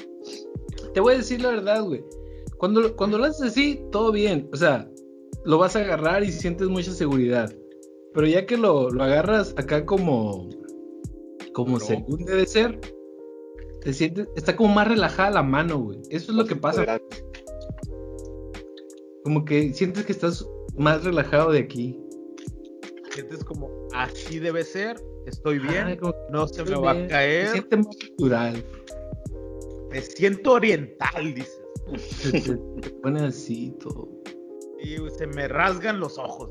te 0.94 1.00
voy 1.00 1.14
a 1.14 1.16
decir 1.18 1.42
la 1.42 1.50
verdad, 1.50 1.82
güey. 1.84 2.02
Cuando, 2.58 2.94
cuando 2.96 3.18
lo 3.18 3.24
haces 3.24 3.50
así, 3.50 3.82
todo 3.90 4.12
bien. 4.12 4.48
O 4.52 4.56
sea, 4.56 4.88
lo 5.44 5.58
vas 5.58 5.74
a 5.76 5.80
agarrar 5.80 6.22
y 6.22 6.30
sientes 6.32 6.68
mucha 6.68 6.92
seguridad. 6.92 7.52
Pero 8.14 8.26
ya 8.26 8.46
que 8.46 8.56
lo, 8.56 8.90
lo 8.90 9.04
agarras 9.04 9.54
acá 9.56 9.86
como, 9.86 10.48
como 11.52 11.78
No. 11.78 11.80
según 11.80 12.24
debe 12.24 12.44
ser, 12.46 12.80
te 13.82 13.92
sientes, 13.92 14.26
está 14.36 14.56
como 14.56 14.74
más 14.74 14.88
relajada 14.88 15.30
la 15.30 15.42
mano, 15.42 15.78
güey. 15.78 15.98
Eso 16.10 16.32
es 16.32 16.36
lo 16.38 16.44
que 16.44 16.56
pasa. 16.56 17.00
Como 19.24 19.44
que 19.44 19.72
sientes 19.74 20.04
que 20.06 20.12
estás 20.12 20.46
más 20.76 21.04
relajado 21.04 21.52
de 21.52 21.60
aquí. 21.60 22.00
Sientes 23.12 23.44
como 23.44 23.70
así 23.92 24.38
debe 24.38 24.64
ser. 24.64 25.00
Estoy 25.26 25.58
bien. 25.58 25.86
Ay, 25.86 25.98
no 26.30 26.48
se 26.48 26.64
me 26.64 26.74
va 26.76 26.94
bien. 26.94 27.04
a 27.06 27.08
caer. 27.08 27.48
siente 27.48 27.76
más 27.76 27.96
natural. 28.10 28.64
Me 29.90 30.00
siento 30.00 30.52
oriental, 30.52 31.34
dices. 31.34 31.60
Se 31.98 32.32
te, 32.32 32.56
te 32.80 32.90
pone 33.02 33.20
así 33.26 33.74
todo. 33.80 34.08
Y 34.82 34.96
se 35.18 35.26
me 35.26 35.46
rasgan 35.48 36.00
los 36.00 36.16
ojos. 36.18 36.50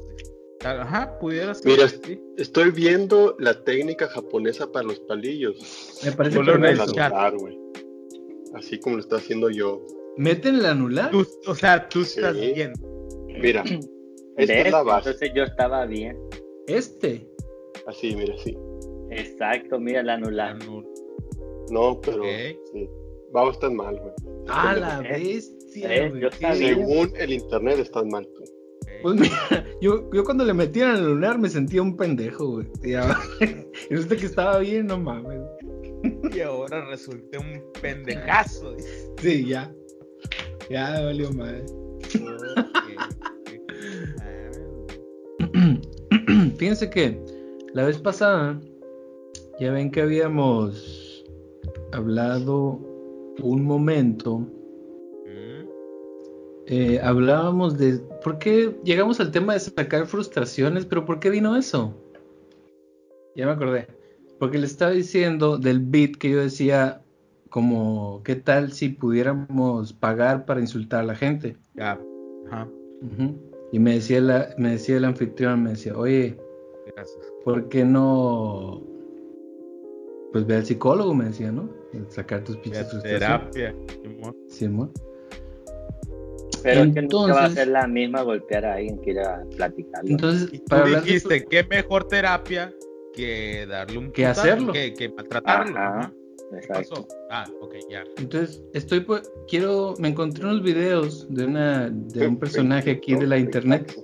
Ajá, 0.63 1.17
pudiera 1.19 1.53
ser. 1.53 1.71
Mira, 1.71 1.87
sí. 1.87 2.19
Estoy 2.37 2.71
viendo 2.71 3.35
la 3.39 3.63
técnica 3.63 4.07
japonesa 4.07 4.71
para 4.71 4.85
los 4.87 4.99
palillos. 5.01 6.01
Me 6.03 6.11
parece 6.11 6.41
necesito. 6.41 7.01
anular, 7.01 7.37
güey. 7.37 7.57
Así 8.53 8.79
como 8.79 8.95
lo 8.97 9.01
estoy 9.01 9.19
haciendo 9.19 9.49
yo. 9.49 9.85
Meten 10.17 10.55
el 10.55 10.65
anular. 10.65 11.11
Tú- 11.11 11.25
o 11.47 11.55
sea, 11.55 11.87
tú 11.87 12.03
Sí. 12.03 12.19
estás 12.19 12.35
bien. 12.35 12.73
Mira, 13.27 13.63
esta 14.37 14.53
¿Ves? 14.53 14.65
es 14.65 14.71
la 14.71 14.83
base. 14.83 15.09
Entonces 15.11 15.31
yo 15.35 15.43
estaba 15.43 15.85
bien. 15.85 16.17
Este. 16.67 17.25
Así, 17.87 18.15
mira, 18.15 18.33
así. 18.35 18.57
Exacto, 19.11 19.79
mira, 19.79 20.03
la 20.03 20.15
anularon. 20.15 20.59
Anul- 20.61 20.85
No, 21.71 21.99
pero 22.01 22.21
Ok. 22.23 22.27
sí. 22.73 22.89
Va, 23.35 23.49
estás 23.49 23.71
mal, 23.71 23.97
güey. 23.97 24.11
Ah, 24.49 24.75
la 24.75 24.99
bestia, 25.01 25.95
eh, 26.07 26.11
yo. 26.19 26.29
Según 26.55 27.13
el 27.17 27.31
internet, 27.33 27.79
estás 27.79 28.03
mal 28.05 28.27
tú. 28.35 28.43
Pues 29.01 29.15
mira, 29.15 29.65
yo, 29.81 30.09
yo 30.12 30.23
cuando 30.23 30.45
le 30.45 30.53
metían 30.53 30.91
al 30.91 31.05
lunar 31.05 31.39
me 31.39 31.49
sentía 31.49 31.81
un 31.81 31.95
pendejo, 31.95 32.47
güey. 32.51 32.67
Y 33.89 33.95
resulta 33.95 34.17
que 34.17 34.25
estaba 34.25 34.59
bien, 34.59 34.88
no 34.88 34.99
mames. 34.99 35.39
Y 36.33 36.41
ahora 36.41 36.85
resulté 36.89 37.38
un 37.38 37.63
pendejazo. 37.81 38.75
Sí, 39.21 39.45
ya. 39.47 39.73
Ya 40.69 40.91
me 40.91 41.05
valió 41.05 41.31
madre. 41.31 41.65
Fíjense 46.57 46.89
que 46.89 47.19
la 47.73 47.85
vez 47.85 47.97
pasada 47.97 48.59
ya 49.59 49.71
ven 49.71 49.91
que 49.91 50.01
habíamos 50.01 51.25
hablado 51.91 52.79
un 53.41 53.63
momento. 53.63 54.45
Eh, 56.71 56.99
hablábamos 57.01 57.79
de 57.79 57.97
por 58.23 58.38
qué 58.38 58.75
llegamos 58.84 59.19
al 59.19 59.32
tema 59.32 59.53
de 59.53 59.60
sacar 59.60 60.05
frustraciones, 60.05 60.86
pero 60.86 61.03
¿por 61.03 61.19
qué 61.19 61.32
vino 61.32 61.55
eso? 61.55 61.95
Ya 63.36 63.47
me 63.47 63.53
acordé. 63.53 63.88
Porque 64.38 64.60
le 64.60 64.67
estaba 64.67 64.91
diciendo 64.91 65.58
del 65.58 65.79
beat 65.79 66.17
que 66.17 66.29
yo 66.29 66.39
decía 66.39 67.01
como 67.49 68.21
qué 68.23 68.36
tal 68.36 68.71
si 68.71 68.89
pudiéramos 68.89 69.93
pagar 69.93 70.45
para 70.45 70.60
insultar 70.60 70.99
a 70.99 71.08
la 71.08 71.15
gente. 71.15 71.58
Ya. 71.73 71.99
Ajá. 72.51 72.67
Y 73.71 73.79
me 73.79 73.95
decía 73.95 74.21
la, 74.21 74.53
me 74.60 74.71
decía 74.73 74.97
el 74.97 75.05
anfitrión, 75.05 75.63
me 75.63 75.71
decía, 75.71 75.97
oye, 75.97 76.38
Gracias. 76.95 77.34
¿por 77.43 77.67
qué 77.69 77.84
no? 77.84 78.84
Pues 80.32 80.45
ve 80.45 80.58
al 80.58 80.65
psicólogo, 80.67 81.15
me 81.15 81.25
decía, 81.25 81.51
¿no? 81.51 81.67
Sacar 82.10 82.43
tus 82.43 82.58
pinches 82.58 82.88
frustraciones. 82.91 83.51
terapia. 83.51 83.75
Simón. 84.03 84.36
Simón. 84.47 84.91
Pero 86.63 86.83
es 86.83 86.93
que 86.93 87.01
nunca 87.01 87.17
va 87.17 87.23
a 87.23 87.27
Entonces- 87.47 87.53
ser 87.55 87.67
la 87.69 87.87
misma 87.87 88.21
golpear 88.23 88.65
a 88.65 88.73
alguien 88.75 88.99
que 89.01 89.11
ir 89.11 89.19
a 89.19 89.43
platicarlo. 89.55 90.09
Entonces, 90.09 90.49
Y 90.51 90.59
tú 90.59 90.65
para 90.65 90.83
hablar 90.83 91.01
de 91.01 91.05
dijiste, 91.07 91.45
qué 91.45 91.63
mejor 91.63 92.07
terapia 92.07 92.73
que 93.13 93.65
darle 93.67 93.97
un 93.97 94.11
Que 94.11 94.23
putazo, 94.23 94.41
hacerlo. 94.41 94.73
Que, 94.73 94.93
que 94.93 95.09
maltratarlo. 95.09 95.77
Ajá. 95.77 95.99
Ajá. 95.99 96.13
¿Qué 96.51 96.57
Exacto. 96.57 96.89
pasó? 96.95 97.07
Ah, 97.29 97.45
ok, 97.61 97.75
ya. 97.91 98.03
Entonces, 98.17 98.63
estoy 98.73 99.01
por- 99.01 99.21
quiero, 99.47 99.93
me 99.99 100.07
encontré 100.07 100.45
unos 100.45 100.63
videos 100.63 101.27
de 101.29 101.45
una, 101.45 101.89
de 101.91 102.27
un 102.27 102.37
personaje 102.39 102.89
aquí 102.91 103.13
de 103.15 103.27
la 103.27 103.37
internet 103.37 103.95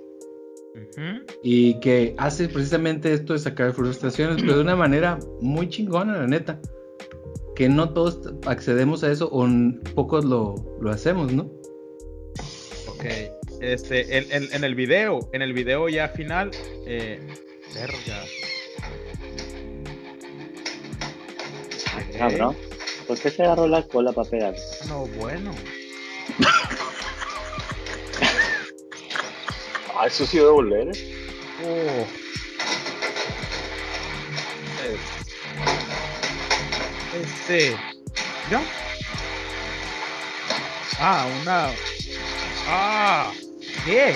y 1.42 1.78
que 1.80 2.14
hace 2.18 2.48
precisamente 2.48 3.12
esto 3.12 3.32
de 3.32 3.38
sacar 3.40 3.72
frustraciones, 3.72 4.42
pero 4.42 4.56
de 4.56 4.60
una 4.62 4.76
manera 4.76 5.18
muy 5.40 5.68
chingona, 5.68 6.16
la 6.18 6.26
neta. 6.26 6.60
Que 7.54 7.68
no 7.68 7.92
todos 7.94 8.20
accedemos 8.46 9.02
a 9.02 9.10
eso 9.10 9.28
o 9.32 9.46
pocos 9.94 10.24
lo, 10.24 10.54
lo 10.80 10.90
hacemos, 10.90 11.32
¿no? 11.32 11.50
Ok. 13.06 13.60
Este, 13.62 14.18
en, 14.18 14.26
en- 14.32 14.52
en 14.52 14.64
el 14.64 14.74
video, 14.74 15.28
en 15.32 15.42
el 15.42 15.52
video 15.52 15.88
ya 15.88 16.08
final, 16.08 16.50
eh, 16.86 17.20
verga. 17.74 18.24
Ok. 21.96 22.18
Cabrón. 22.18 22.56
¿Por 23.06 23.18
qué 23.18 23.30
se 23.30 23.42
agarró 23.44 23.68
la 23.68 23.82
cola 23.82 24.12
para 24.12 24.28
pegar? 24.28 24.54
No, 24.88 25.06
bueno. 25.06 25.52
Ah, 29.98 30.08
eso 30.08 30.26
sí 30.26 30.36
debe 30.36 30.50
doler, 30.50 30.88
¿eh? 30.88 31.26
Oh. 31.64 32.06
Eh, 34.84 34.96
Este. 37.22 37.70
¿Ya? 38.50 38.62
Ah, 41.00 41.26
una. 41.40 41.70
Ah, 42.68 43.32
¿qué? 43.84 44.14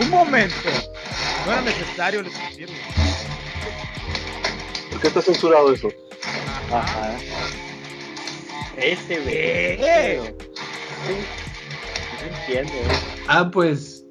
Un 0.00 0.10
momento. 0.10 0.54
No 1.44 1.52
era 1.52 1.60
necesario 1.62 2.22
decirlo. 2.22 2.74
¿Por 4.90 5.00
qué 5.00 5.08
está 5.08 5.22
censurado 5.22 5.72
eso? 5.72 5.88
Ajá. 6.72 7.16
Ese 8.76 9.14
Eh. 9.14 9.76
ve. 9.78 10.34
No 12.20 12.36
entiendo. 12.36 12.72
Ah, 13.28 13.50
pues 13.50 14.04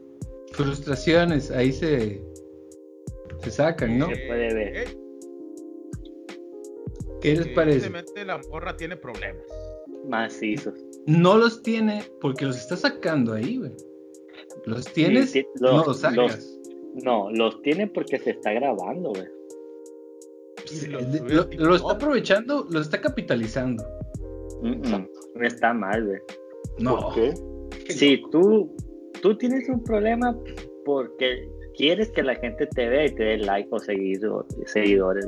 frustraciones, 0.54 1.52
ahí 1.52 1.72
se, 1.72 2.22
se 3.44 3.52
sacan, 3.52 3.98
¿no? 3.98 4.08
Se 4.10 4.18
puede 4.28 4.54
ver. 4.54 4.78
Eh, 4.78 4.98
¿Qué 7.22 7.36
les 7.36 7.48
parece? 7.50 7.88
Evidentemente 7.88 8.26
la 8.26 8.40
morra 8.50 8.76
tiene 8.78 8.96
problemas. 8.98 9.44
Macizos. 10.08 10.74
No 11.08 11.38
los 11.38 11.62
tiene 11.62 12.04
porque 12.22 12.46
los 12.46 12.58
está 12.58 12.76
sacando 12.78 13.34
ahí, 13.34 13.58
güey. 13.58 13.72
Los 14.66 14.86
tienes, 14.94 15.32
Sí, 15.32 15.46
no 15.60 15.72
los- 15.78 15.88
los 15.88 16.00
sacas. 16.00 16.52
No, 17.04 17.30
los 17.32 17.62
tiene 17.62 17.88
porque 17.88 18.18
se 18.20 18.32
está 18.32 18.54
grabando, 18.54 19.10
güey. 19.10 19.28
Y 20.72 20.88
lo 20.88 21.02
Lo, 21.58 21.76
está 21.76 21.92
aprovechando, 21.92 22.66
lo 22.72 22.80
está 22.82 23.00
capitalizando. 23.02 23.84
Mm, 24.62 24.70
mm. 24.88 25.08
No 25.36 25.46
está 25.48 25.74
mal, 25.74 26.06
güey. 26.08 26.20
No, 26.80 26.98
¿Por 27.00 27.14
qué? 27.16 27.34
Si 27.94 28.22
tú, 28.32 28.76
tú 29.22 29.38
tienes 29.38 29.68
un 29.70 29.84
problema 29.84 30.36
porque 30.86 31.48
quieres 31.78 32.10
que 32.12 32.24
la 32.24 32.36
gente 32.36 32.66
te 32.68 32.88
vea 32.88 33.06
y 33.06 33.14
te 33.16 33.24
dé 33.24 33.38
like 33.38 33.68
o 33.72 33.78
seguido- 33.80 34.46
seguidores. 34.66 35.28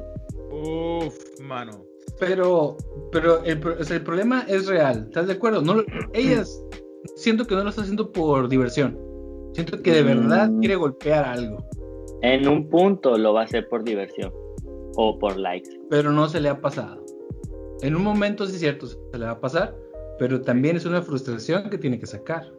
Uf, 0.51 1.39
mano. 1.41 1.83
Pero, 2.19 2.77
pero 3.11 3.43
el, 3.43 3.65
o 3.65 3.83
sea, 3.83 3.97
el 3.97 4.03
problema 4.03 4.43
es 4.47 4.67
real, 4.67 5.05
¿estás 5.07 5.27
de 5.27 5.33
acuerdo? 5.33 5.61
No, 5.61 5.75
lo- 5.75 5.83
ellas 6.13 6.63
siento 7.15 7.45
que 7.45 7.55
no 7.55 7.63
lo 7.63 7.69
está 7.69 7.81
haciendo 7.81 8.11
por 8.11 8.49
diversión. 8.49 8.97
Siento 9.53 9.81
que 9.81 9.91
de 9.91 10.03
verdad 10.03 10.49
Mm. 10.49 10.59
quiere 10.59 10.75
golpear 10.75 11.25
algo, 11.25 11.63
En 12.21 12.47
un 12.47 12.67
punto 12.69 13.17
lo 13.17 13.33
va 13.33 13.41
a 13.41 13.43
hacer 13.45 13.67
por 13.69 13.83
diversión 13.83 14.31
o 14.95 15.17
por 15.19 15.37
likes. 15.37 15.69
pero 15.89 16.11
no 16.11 16.27
se 16.27 16.41
le 16.41 16.49
ha 16.49 16.59
pasado. 16.59 17.03
En 17.81 17.95
un 17.95 18.03
momento 18.03 18.45
sí 18.47 18.53
es 18.55 18.59
cierto, 18.59 18.87
se 18.87 18.97
le 19.17 19.25
va 19.25 19.31
a 19.31 19.39
pasar, 19.39 19.75
pero 20.17 20.41
también 20.41 20.75
es 20.77 20.85
una 20.85 21.01
frustración 21.03 21.69
que 21.69 21.77
tiene 21.77 21.99
que 21.99 22.07
sacar. 22.07 22.51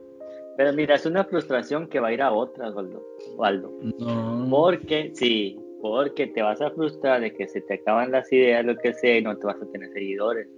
Pero 0.57 0.73
mira, 0.73 0.95
es 0.97 1.07
una 1.07 1.25
frustración 1.25 1.89
que 1.89 1.99
va 2.01 2.09
a 2.09 2.13
ir 2.13 2.23
a 2.23 2.33
otra, 2.33 2.71
Waldo. 2.71 3.05
Waldo. 3.37 3.73
No. 3.99 4.47
Porque, 4.51 5.11
sí, 5.15 5.59
porque 5.81 6.27
te 6.29 6.43
vas 6.43 6.61
a 6.61 6.71
frustrar 6.71 7.21
de 7.21 7.35
que 7.35 7.47
se 7.49 7.61
te 7.61 7.75
acaban 7.75 8.11
las 8.11 8.33
ideas, 8.33 8.65
lo 8.65 8.77
que 8.77 8.93
sea, 8.95 9.19
y 9.19 9.23
no 9.23 9.37
te 9.37 9.47
vas 9.47 9.61
a 9.63 9.67
tener 9.71 9.91
seguidores. 9.93 10.49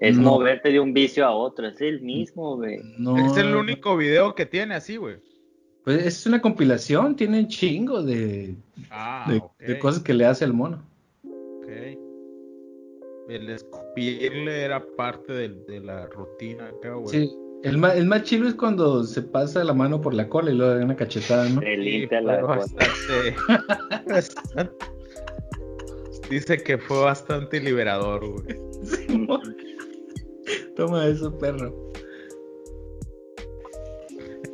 Es 0.00 0.16
No. 0.16 0.30
moverte 0.32 0.70
de 0.70 0.80
un 0.80 0.92
vicio 0.94 1.26
a 1.26 1.32
otro, 1.34 1.68
es 1.68 1.80
el 1.80 2.00
mismo, 2.00 2.56
güey. 2.56 2.78
No. 2.98 3.16
Es 3.18 3.36
el 3.36 3.54
único 3.54 3.96
video 3.96 4.34
que 4.34 4.46
tiene 4.46 4.74
así, 4.74 4.96
güey. 4.96 5.16
Pues 5.84 6.04
es 6.06 6.26
una 6.26 6.40
compilación, 6.42 7.16
tiene 7.16 7.40
un 7.40 7.48
chingo 7.48 8.02
de, 8.02 8.54
Ah, 8.90 9.30
de, 9.58 9.78
cosas 9.78 10.02
que 10.02 10.12
le 10.14 10.24
hace 10.26 10.44
al 10.44 10.52
mono. 10.52 10.82
ok. 11.24 11.68
El 13.28 13.48
escupirle 13.48 14.62
era 14.64 14.84
parte 14.96 15.32
de, 15.32 15.80
la 15.80 16.06
rutina 16.06 16.66
acá, 16.68 16.94
güey. 16.94 17.08
Sí, 17.08 17.32
el 17.62 17.78
más, 17.78 17.96
el 17.96 18.06
más 18.06 18.22
chilo 18.22 18.48
es 18.48 18.54
cuando 18.54 19.04
se 19.04 19.22
pasa 19.22 19.62
la 19.64 19.74
mano 19.74 20.00
por 20.00 20.14
la 20.14 20.28
cola 20.28 20.50
y 20.50 20.54
luego 20.54 20.74
da 20.74 20.84
una 20.84 20.96
cachetada, 20.96 21.48
¿no? 21.48 21.60
Sí, 21.60 21.76
limpia 21.76 22.20
la 22.20 22.40
bastante, 22.42 23.34
bastante- 24.06 24.72
Dice 26.30 26.58
que 26.62 26.78
fue 26.78 27.00
bastante 27.02 27.60
liberador, 27.60 28.24
güey. 28.24 28.56
Toma 30.76 31.06
eso, 31.06 31.36
perro. 31.38 31.74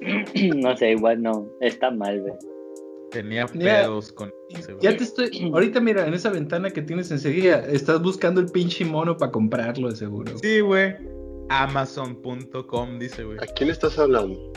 No 0.56 0.76
sé, 0.76 0.92
igual 0.92 1.22
no, 1.22 1.48
está 1.60 1.90
mal, 1.90 2.20
güey. 2.20 2.32
Tenía 3.10 3.46
Ya- 3.54 3.82
pedos 3.82 4.12
con 4.12 4.32
ese, 4.50 4.72
güey. 4.72 4.82
Ya 4.84 4.96
te 4.96 5.04
estoy. 5.04 5.50
Ahorita, 5.52 5.80
mira, 5.80 6.06
en 6.06 6.14
esa 6.14 6.30
ventana 6.30 6.70
que 6.70 6.82
tienes 6.82 7.10
enseguida, 7.10 7.58
estás 7.66 8.00
buscando 8.02 8.40
el 8.40 8.46
pinche 8.46 8.84
mono 8.84 9.16
para 9.16 9.32
comprarlo, 9.32 9.88
de 9.90 9.96
seguro. 9.96 10.38
Sí, 10.38 10.60
güey. 10.60 10.94
Amazon.com 11.48 12.98
dice, 12.98 13.24
güey. 13.24 13.38
¿A 13.38 13.46
quién 13.54 13.70
estás 13.70 13.98
hablando? 13.98 14.52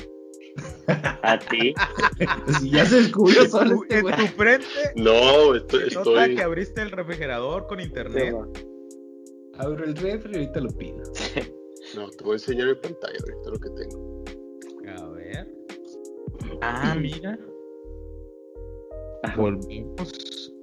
A 0.88 1.38
ti, 1.40 1.74
Si 2.60 2.70
ya 2.72 2.86
se 2.86 2.98
descubrió 3.04 3.46
solo 3.48 3.82
este 3.88 4.00
en 4.00 4.16
tu 4.16 4.26
frente 4.36 4.66
No, 4.96 5.56
estoy, 5.56 5.84
estoy 5.88 6.36
que 6.36 6.42
abriste 6.42 6.82
el 6.82 6.92
refrigerador 6.92 7.68
con 7.68 7.80
internet. 7.80 8.36
Abro 9.58 9.86
el 9.86 9.96
refri 9.96 10.32
y 10.34 10.36
ahorita 10.38 10.60
lo 10.62 10.70
pido. 10.72 11.04
no, 11.96 12.10
te 12.10 12.24
voy 12.24 12.32
a 12.32 12.36
enseñar 12.36 12.68
mi 12.68 12.76
pantalla 12.76 13.18
ahorita 13.20 13.50
lo 13.52 13.60
que 13.60 13.70
tengo. 13.70 14.24
A 14.98 15.10
ver. 15.12 15.48
Ah, 16.62 16.96
mira. 17.00 17.38
Volvimos. 19.36 20.54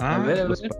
A 0.00 0.16
Ah, 0.16 0.26
ver, 0.26 0.40
a 0.40 0.44
los- 0.48 0.62
ver. 0.62 0.70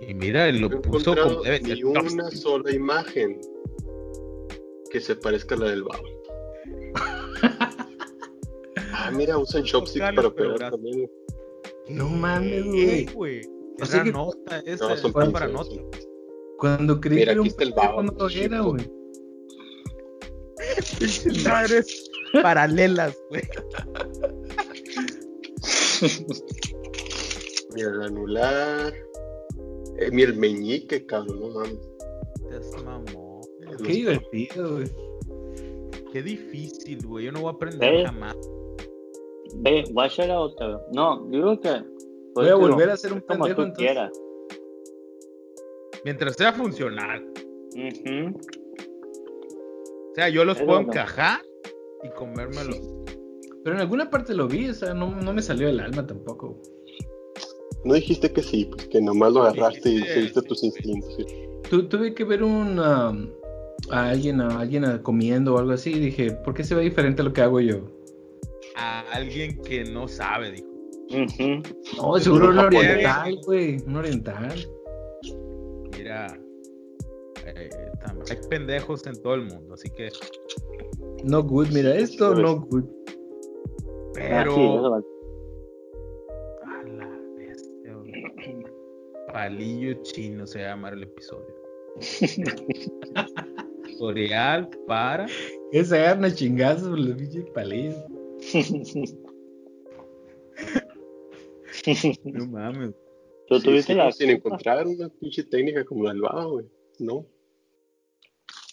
Y 0.00 0.14
mira, 0.14 0.50
No 0.52 0.68
lo 0.68 0.76
he 0.76 0.80
puso 0.80 1.14
como 1.16 1.42
debe 1.42 1.58
ser. 1.60 1.76
ni 1.76 1.82
una 1.84 2.30
sola 2.30 2.70
imagen 2.72 3.40
que 4.90 5.00
se 5.00 5.16
parezca 5.16 5.54
a 5.54 5.58
la 5.58 5.70
del 5.70 5.82
babo. 5.84 6.04
ah, 8.92 9.10
mira, 9.12 9.38
usan 9.38 9.62
chopstick 9.64 10.02
para 10.14 10.28
gracias. 10.30 10.70
también. 10.70 11.10
No 11.88 12.08
mames, 12.08 12.62
¿Qué, 12.64 12.70
güey. 12.70 13.04
güey. 13.14 13.40
O 13.46 13.76
Era 13.78 13.86
sea 13.86 14.02
que- 14.04 14.12
nota, 14.12 14.58
esta 14.66 14.88
No, 14.88 14.96
son 14.96 15.12
para 15.12 15.48
nota. 15.48 15.74
Cuando 16.58 17.00
creí 17.00 17.18
Mira, 17.18 17.26
que 17.26 17.32
era 17.32 17.40
aquí 17.40 17.40
un 17.40 17.46
está 17.48 17.62
el 17.64 17.72
babo, 17.72 18.02
no 18.02 18.28
era, 18.28 18.60
güey. 18.60 18.90
Madres 21.44 22.10
paralelas, 22.42 23.16
güey. 23.30 23.42
Mira, 27.74 27.88
el 27.90 28.02
anular. 28.02 28.92
Eh, 29.98 30.10
mira, 30.12 30.30
el 30.30 30.36
meñique, 30.36 31.06
cabrón, 31.06 31.40
no 31.40 31.48
mames. 31.50 31.78
Te 32.50 32.82
mamó. 32.82 33.40
Qué 33.84 33.92
divertido, 33.92 34.72
güey. 34.74 34.86
Qué 36.12 36.22
difícil, 36.22 37.06
güey. 37.06 37.26
Yo 37.26 37.32
no 37.32 37.40
voy 37.40 37.50
a 37.50 37.54
aprender 37.54 37.94
¿Eh? 37.94 38.04
jamás. 38.06 38.36
Ve, 39.56 39.84
watch 39.92 40.18
it 40.18 40.30
out. 40.30 40.54
güey. 40.58 40.74
No, 40.92 41.26
digo 41.30 41.60
que. 41.60 41.82
Voy 42.34 42.48
a 42.48 42.54
volver 42.56 42.90
a 42.90 42.96
ser 42.96 43.12
un 43.12 43.20
como 43.20 43.44
pendejo 43.44 43.56
tú 43.56 43.62
entonces. 43.62 43.86
quieras. 43.86 44.12
Mientras 46.04 46.34
sea 46.36 46.52
funcional. 46.52 47.24
O 47.76 48.40
sea, 50.14 50.28
yo 50.28 50.44
los 50.44 50.56
Pero 50.56 50.66
puedo 50.66 50.82
no. 50.82 50.88
encajar 50.88 51.40
y 52.02 52.08
comérmelos. 52.10 52.80
Pero 53.62 53.76
en 53.76 53.80
alguna 53.82 54.10
parte 54.10 54.34
lo 54.34 54.46
vi, 54.46 54.68
o 54.68 54.74
sea, 54.74 54.94
no, 54.94 55.14
no 55.20 55.32
me 55.32 55.42
salió 55.42 55.66
del 55.68 55.80
alma 55.80 56.06
tampoco. 56.06 56.60
No 57.84 57.94
dijiste 57.94 58.32
que 58.32 58.42
sí, 58.42 58.70
que 58.90 59.00
nomás 59.00 59.32
lo 59.32 59.42
agarraste 59.42 59.90
y 59.90 60.02
seguiste 60.02 60.42
tus 60.42 60.62
instintos. 60.64 61.16
Tu- 61.68 61.86
tuve 61.88 62.14
que 62.14 62.24
ver 62.24 62.42
un 62.42 62.78
um, 62.78 63.28
a 63.90 64.08
alguien, 64.10 64.40
a 64.40 64.60
alguien 64.60 64.84
a- 64.84 65.02
comiendo 65.02 65.54
o 65.54 65.58
algo 65.58 65.72
así 65.72 65.90
y 65.92 65.98
dije, 65.98 66.32
¿por 66.32 66.54
qué 66.54 66.64
se 66.64 66.74
ve 66.74 66.82
diferente 66.82 67.22
a 67.22 67.24
lo 67.24 67.32
que 67.32 67.42
hago 67.42 67.60
yo? 67.60 67.80
A 68.76 69.00
alguien 69.12 69.60
que 69.62 69.84
no 69.84 70.08
sabe, 70.08 70.52
dijo. 70.52 70.68
Ujú. 71.10 71.62
No, 71.98 72.18
seguro 72.18 72.48
un 72.50 72.58
oriental, 72.58 73.38
güey, 73.44 73.76
un 73.86 73.96
oriental. 73.96 74.54
Mira, 75.96 76.38
eh, 77.46 77.68
hay 78.30 78.36
pendejos 78.48 79.06
en 79.06 79.20
todo 79.22 79.34
el 79.34 79.42
mundo, 79.42 79.74
así 79.74 79.90
que. 79.90 80.08
No 81.24 81.42
good, 81.42 81.68
mira 81.68 81.94
esto, 81.94 82.34
no 82.34 82.60
good. 82.60 82.84
Ah, 84.16 84.44
Pero. 84.44 85.02
Palillo 89.34 90.00
chino 90.04 90.46
se 90.46 90.60
va 90.60 90.66
a 90.66 90.68
llamar 90.70 90.92
el 90.94 91.02
episodio. 91.02 91.52
Tutorial 93.84 94.70
para. 94.86 95.26
Que 95.72 95.84
se 95.84 95.98
agarran 95.98 96.26
a 96.26 96.32
chingazos 96.32 96.88
por 96.88 96.98
los 97.00 97.16
pinches 97.16 97.44
palillos. 97.50 97.96
No 102.24 102.46
mames. 102.46 102.94
Tú 103.48 103.58
Sí, 103.58 103.64
tuviste 103.64 103.92
sí, 103.92 103.98
la. 103.98 104.12
sin 104.12 104.30
encontrar 104.30 104.86
una 104.86 105.08
pinche 105.08 105.42
técnica 105.42 105.84
como 105.84 106.04
la 106.04 106.12
del 106.12 106.22
güey. 106.22 106.66
No. 107.00 107.26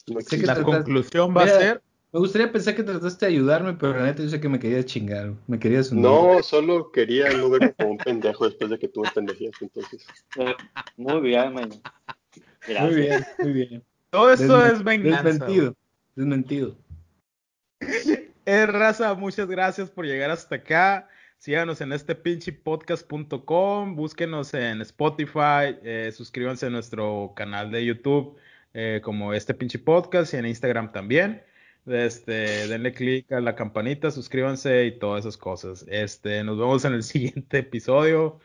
No 0.08 0.22
Sé 0.22 0.28
que 0.30 0.36
existe. 0.36 0.46
La 0.46 0.62
conclusión 0.64 1.36
va 1.36 1.44
a 1.44 1.48
ser. 1.48 1.82
Me 2.14 2.20
gustaría 2.20 2.52
pensar 2.52 2.76
que 2.76 2.84
trataste 2.84 3.26
de 3.26 3.32
ayudarme, 3.32 3.74
pero 3.74 3.94
la 3.94 4.04
neta 4.04 4.22
yo 4.22 4.30
sé 4.30 4.42
que 4.42 4.50
me 4.50 4.60
querías 4.60 4.86
chingar, 4.86 5.34
me 5.48 5.58
querías 5.58 5.92
hundir. 5.92 6.04
No, 6.06 6.44
solo 6.44 6.92
quería 6.92 7.30
no 7.32 7.50
verme 7.50 7.74
como 7.74 7.92
un 7.92 7.98
pendejo 7.98 8.46
después 8.46 8.70
de 8.70 8.78
que 8.80 8.90
tuve 8.90 9.10
pendejías, 9.16 9.54
entonces. 9.62 10.06
Muy 10.98 11.22
bien, 11.22 11.54
man. 11.54 11.70
Gracias. 12.68 12.92
Muy 12.92 12.96
bien, 13.02 13.26
muy 13.40 13.54
bien. 13.54 13.84
Todo 14.10 14.34
esto 14.34 14.60
Desmen- 14.62 14.74
es 14.74 14.84
venganza. 14.84 15.24
Desmentido, 15.24 15.76
desmentido. 16.16 16.78
Eh, 18.44 18.66
raza, 18.66 19.14
muchas 19.14 19.48
gracias 19.48 19.92
por 19.92 20.04
llegar 20.04 20.32
hasta 20.32 20.56
acá. 20.56 21.08
Síganos 21.38 21.80
en 21.80 21.94
este 21.94 22.16
pinche 22.16 22.52
podcast.com, 22.52 23.96
búsquenos 23.96 24.54
en 24.56 24.82
Spotify, 24.82 25.78
eh, 25.84 26.12
suscríbanse 26.12 26.66
a 26.66 26.70
nuestro 26.72 27.34
canal 27.36 27.70
de 27.70 27.86
YouTube 27.86 28.36
eh, 28.74 29.00
como 29.04 29.34
este 29.36 29.54
pinche 29.54 29.78
podcast 29.78 30.34
y 30.34 30.38
en 30.38 30.48
Instagram 30.48 30.92
también. 30.92 31.44
Este, 31.86 32.68
denle 32.68 32.94
click 32.94 33.32
a 33.32 33.42
la 33.42 33.56
campanita, 33.56 34.12
suscríbanse 34.12 34.86
y 34.86 35.00
todas 35.00 35.22
esas 35.26 35.38
cosas. 35.38 35.86
Este, 35.88 36.44
nos 36.44 36.58
vemos 36.58 36.86
en 36.86 36.94
el 36.94 37.04
siguiente 37.04 37.60
episodio. 37.60 38.40